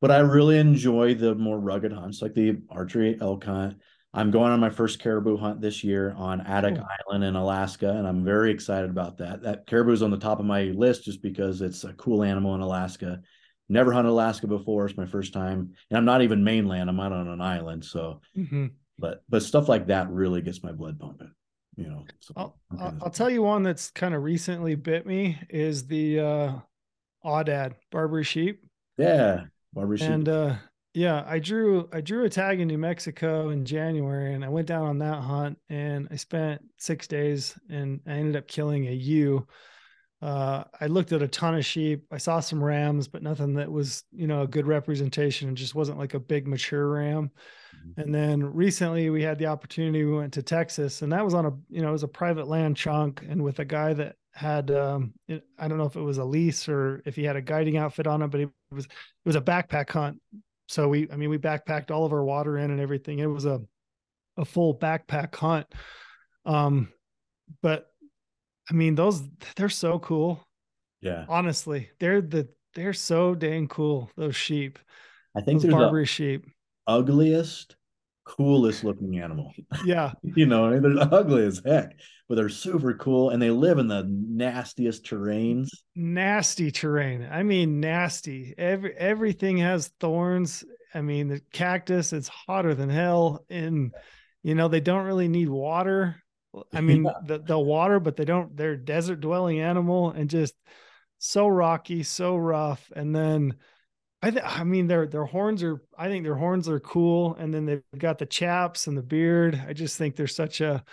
[0.00, 3.78] but I really enjoy the more rugged hunts like the archery elk hunt.
[4.12, 6.86] I'm going on my first caribou hunt this year on Adak Cool.
[7.10, 9.42] Island in Alaska, and I'm very excited about that.
[9.42, 12.54] That caribou is on the top of my list just because it's a cool animal
[12.54, 13.22] in Alaska.
[13.68, 16.88] Never hunted Alaska before; it's my first time, and I'm not even mainland.
[16.88, 18.70] I'm out on an island, so Mhm.
[18.98, 21.32] But but stuff like that really gets my blood pumping.
[21.76, 25.38] You know, so I'll, I'll, I'll tell you one that's kind of recently bit me
[25.50, 26.52] is the uh,
[27.24, 28.64] Aoudad Barbary sheep.
[28.96, 30.08] yeah, Barbary sheep.
[30.08, 30.54] And uh
[30.92, 34.68] yeah, I drew I drew a tag in New Mexico in January and I went
[34.68, 38.92] down on that hunt and I spent 6 days and I ended up killing a
[38.92, 39.44] ewe.
[40.24, 42.06] Uh I looked at a ton of sheep.
[42.10, 45.48] I saw some rams, but nothing that was, you know, a good representation.
[45.50, 47.30] It just wasn't like a big mature ram.
[47.74, 48.02] Mhm.
[48.04, 51.46] And then recently we had the opportunity we went to Texas and that was on
[51.46, 54.70] a, you know, it was a private land chunk and with a guy that had
[54.70, 57.42] um it, I don't know if it was a lease or if he had a
[57.42, 58.90] guiding outfit on it, but it was it
[59.26, 60.20] was a backpack hunt.
[60.68, 63.18] So we, I mean, we backpacked all of our water in and everything.
[63.18, 63.60] It was a,
[64.38, 65.66] a full backpack hunt.
[66.46, 66.92] Um,
[67.62, 67.93] but
[68.70, 69.22] I mean, those,
[69.56, 70.46] they're so cool.
[71.00, 74.10] yeah, Honestly, they're the, they're so dang cool.
[74.16, 74.78] Those sheep,
[75.36, 76.46] I think those Barbary the sheep.
[76.86, 77.76] ugliest,
[78.24, 79.52] coolest looking animal.
[79.82, 80.12] Yeah.
[80.22, 81.96] you know, they're ugly as heck,
[82.28, 85.82] but they're super cool and they live in the nastiest terrains.
[85.96, 87.28] Nasty terrain.
[87.30, 88.54] I mean, nasty.
[88.58, 90.64] Every, everything has thorns.
[90.92, 93.44] I mean, the cactus, it's hotter than hell.
[93.48, 93.92] And,
[94.42, 96.16] you know, they don't really need water.
[96.72, 97.12] I mean, Yeah.
[97.22, 100.54] the, the water, but they don't, they're desert dwelling animal and just
[101.18, 102.90] so rocky, so rough.
[102.94, 103.54] And then
[104.22, 107.34] I th- I mean, their, their horns are, I think their horns are cool.
[107.36, 109.62] And then they've got the chaps and the beard.
[109.68, 110.84] I just think they're such a,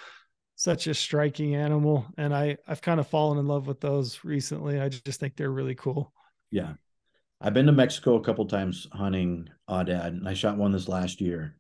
[0.56, 2.06] such a striking animal.
[2.18, 4.80] And I, I've kind of fallen in love with those recently.
[4.80, 6.14] I just think they're really cool.
[6.52, 6.74] Yeah.
[7.42, 11.22] I've been to Mexico a couple times hunting Aoudad, and I shot one this last
[11.22, 11.56] year.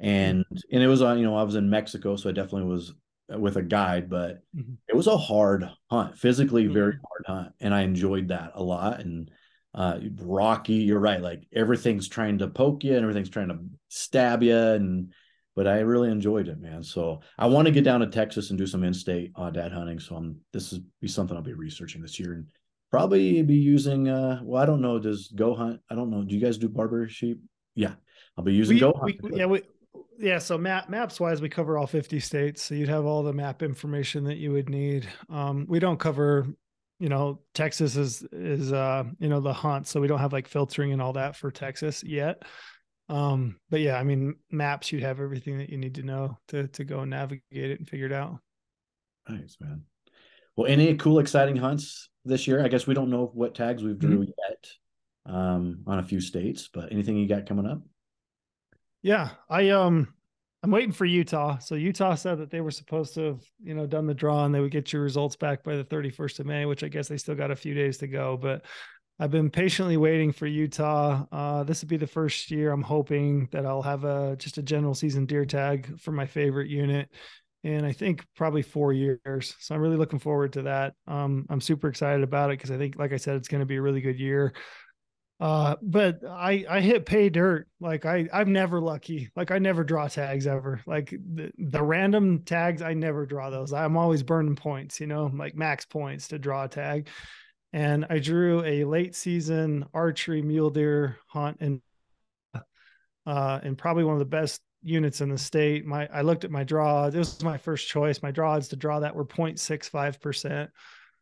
[0.00, 2.94] And and it was on, you know, I was in Mexico, so I definitely was
[3.28, 4.76] with a guide, but Mhm.
[4.88, 7.54] it was a hard hunt, physically very hard hunt.
[7.60, 9.00] And I enjoyed that a lot.
[9.00, 9.30] And
[9.74, 13.58] uh rocky, you're right, like everything's trying to poke you and everything's trying to
[13.88, 14.56] stab you.
[14.56, 15.12] And
[15.56, 16.82] but I really enjoyed it, man.
[16.82, 20.00] So I want to get down to Texas and do some in-state dad hunting.
[20.00, 22.46] So I'm this is be something I'll be researching this year and
[22.90, 26.32] probably be using uh well i don't know does go hunt i don't know do
[26.32, 27.40] you guys do Barbary sheep
[27.74, 27.94] yeah
[28.38, 29.62] i'll be using We, go we, hunt yeah, we,
[30.18, 30.38] yeah.
[30.38, 32.62] So map maps wise, we cover all 50 states.
[32.62, 35.08] So you'd have all the map information that you would need.
[35.28, 36.46] Um, we don't cover,
[36.98, 39.86] you know, Texas is, is, uh, you know, the hunt.
[39.86, 42.42] So we don't have like filtering and all that for Texas yet.
[43.08, 46.68] Um, but yeah, I mean, maps, you'd have everything that you need to know to,
[46.68, 48.38] to go and navigate it and figure it out.
[49.28, 49.82] nice man
[50.56, 53.98] well any cool exciting hunts this year i guess we don't know what tags we've
[53.98, 54.66] drew yet
[55.26, 57.80] um on a few states but anything you got coming up
[59.04, 60.14] Yeah, I um
[60.62, 61.58] I'm waiting for Utah.
[61.58, 64.54] So Utah said that they were supposed to have, you know, done the draw and
[64.54, 67.18] they would get your results back by the 31st of May, which I guess they
[67.18, 68.64] still got a few days to go, but
[69.20, 71.26] I've been patiently waiting for Utah.
[71.32, 74.64] Uh this would be the first year I'm hoping that I'll have a just a
[74.64, 77.10] general season deer tag for my favorite unit.
[77.64, 79.56] And I think probably four years.
[79.58, 80.94] So I'm really looking forward to that.
[81.08, 83.66] Um, I'm super excited about it because I think, like I said, it's going to
[83.66, 84.52] be a really good year.
[85.40, 87.66] Uh, but I I hit pay dirt.
[87.80, 89.30] Like I I'm never lucky.
[89.34, 90.80] Like I never draw tags ever.
[90.86, 93.72] Like the, the random tags, I never draw those.
[93.72, 97.08] I'm always burning points, you know, like max points to draw a tag.
[97.72, 101.82] And I drew a late season archery mule deer hunt and
[103.26, 105.84] uh and probably one of the best units in the state.
[105.84, 107.10] My I looked at my draw.
[107.10, 108.22] This was my first choice.
[108.22, 110.70] My draw odds to draw that were 0.65 percent.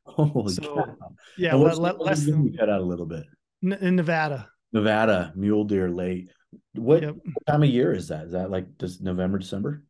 [0.05, 0.97] holy So, cow
[1.39, 3.25] Yeah, And le- what's le- the less than cut out a little bit
[3.63, 4.49] in Nevada.
[4.73, 6.31] nevada mule deer late
[6.75, 7.15] what, Yep.
[7.17, 9.83] what time of year is that is that like just november december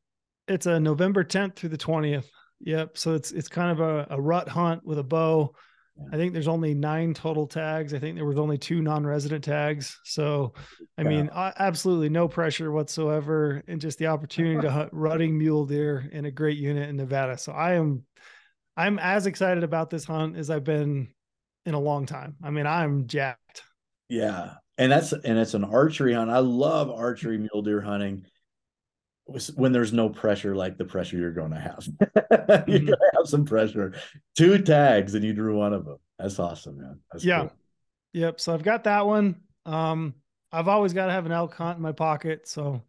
[0.49, 2.27] It's a November 10th through the 20th.
[2.61, 2.99] Yep.
[2.99, 5.55] So it's it's kind of a, a rut hunt with a bow.
[5.97, 6.05] Yeah.
[6.13, 7.93] I think there's only nine total tags.
[7.95, 9.99] I think there was only two non-resident tags.
[10.05, 10.53] So
[10.99, 15.67] I mean, a- absolutely no pressure whatsoever, and just the opportunity to hunt rutting mule
[15.67, 17.37] deer in a great unit in Nevada.
[17.39, 18.05] So I am,
[18.77, 21.09] I'm as excited about this hunt as I've been
[21.67, 22.37] in a long time.
[22.43, 23.63] I mean, I'm jacked.
[24.09, 24.55] Yeah.
[24.79, 26.31] And that's and it's an archery hunt.
[26.31, 28.25] I love archery mule deer hunting
[29.55, 31.87] when there's no pressure like the pressure you're going to have.
[32.69, 32.87] you're Mhm.
[32.87, 33.95] going to have some pressure.
[34.37, 35.99] Two tags and you drew one of them.
[36.19, 37.01] That's awesome, man.
[37.13, 37.41] That's Yeah.
[37.41, 37.53] cool.
[38.15, 38.41] Yep.
[38.41, 39.41] So I've got that one.
[39.65, 40.15] Um,
[40.51, 42.49] I've always got to have an elk hunt in my pocket.
[42.49, 42.83] So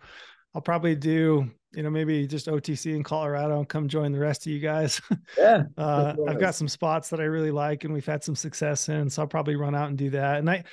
[0.53, 4.45] I'll probably do, you know, maybe just OTC in Colorado and come join the rest
[4.45, 5.01] of you guys.
[5.37, 5.63] Yeah.
[5.77, 6.15] Uh.
[6.27, 9.09] I've got some spots that I really like and we've had some success in.
[9.09, 10.37] So I'll probably run out and do that.
[10.39, 10.63] And I,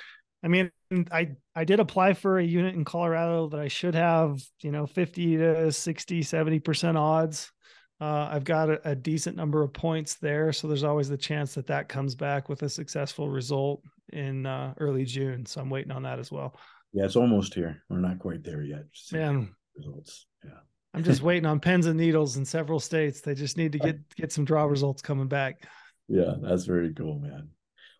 [0.43, 0.71] I mean,
[1.11, 4.85] I I did apply for a unit in Colorado that I should have, you know,
[4.85, 7.51] 50 to 60, 70% odds.
[7.99, 11.53] Uh, I've got a, a, decent number of points there, so there's always the chance
[11.53, 15.45] that that comes back with a successful result in uh, early June.
[15.45, 16.59] So I'm waiting on that as well.
[16.93, 17.83] Yeah, it's almost here.
[17.89, 18.85] We're not quite there yet.
[19.11, 20.25] Man, results.
[20.43, 20.61] Yeah,
[20.93, 23.21] I'm just waiting on pens and needles in several states.
[23.21, 25.67] They just need to get get some draw results coming back.
[26.07, 27.49] Yeah, that's very cool, man.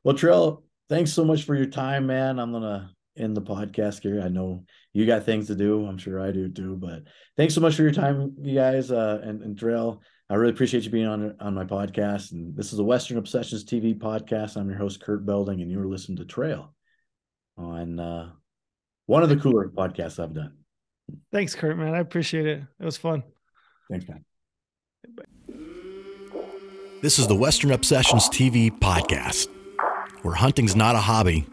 [0.04, 2.40] Well, Trail, thanks so much for your time, man.
[2.40, 4.22] I'm gonna end the podcast here.
[4.22, 5.86] I know you got things to do.
[5.86, 6.76] I'm sure I do too.
[6.76, 7.04] But
[7.38, 10.02] thanks so much for your time, you guys, uh, and, and Trail.
[10.30, 12.32] I really appreciate you being on on my podcast.
[12.32, 14.58] And this is a Western Obsessions TV podcast.
[14.58, 16.74] I'm your host, Kurt Belding, and you're listening to Trail
[17.58, 18.32] on uh,
[19.06, 20.61] one of the cooler podcasts I've done.
[21.32, 21.94] Thanks, Kurt, man.
[21.94, 22.64] I appreciate it.
[22.80, 23.24] It was fun.
[23.90, 24.24] Thanks, man.
[27.02, 29.48] This is the Western Obsessions TV podcast,
[30.22, 31.48] where hunting's not a hobby,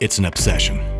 [0.00, 0.95] it's an obsession.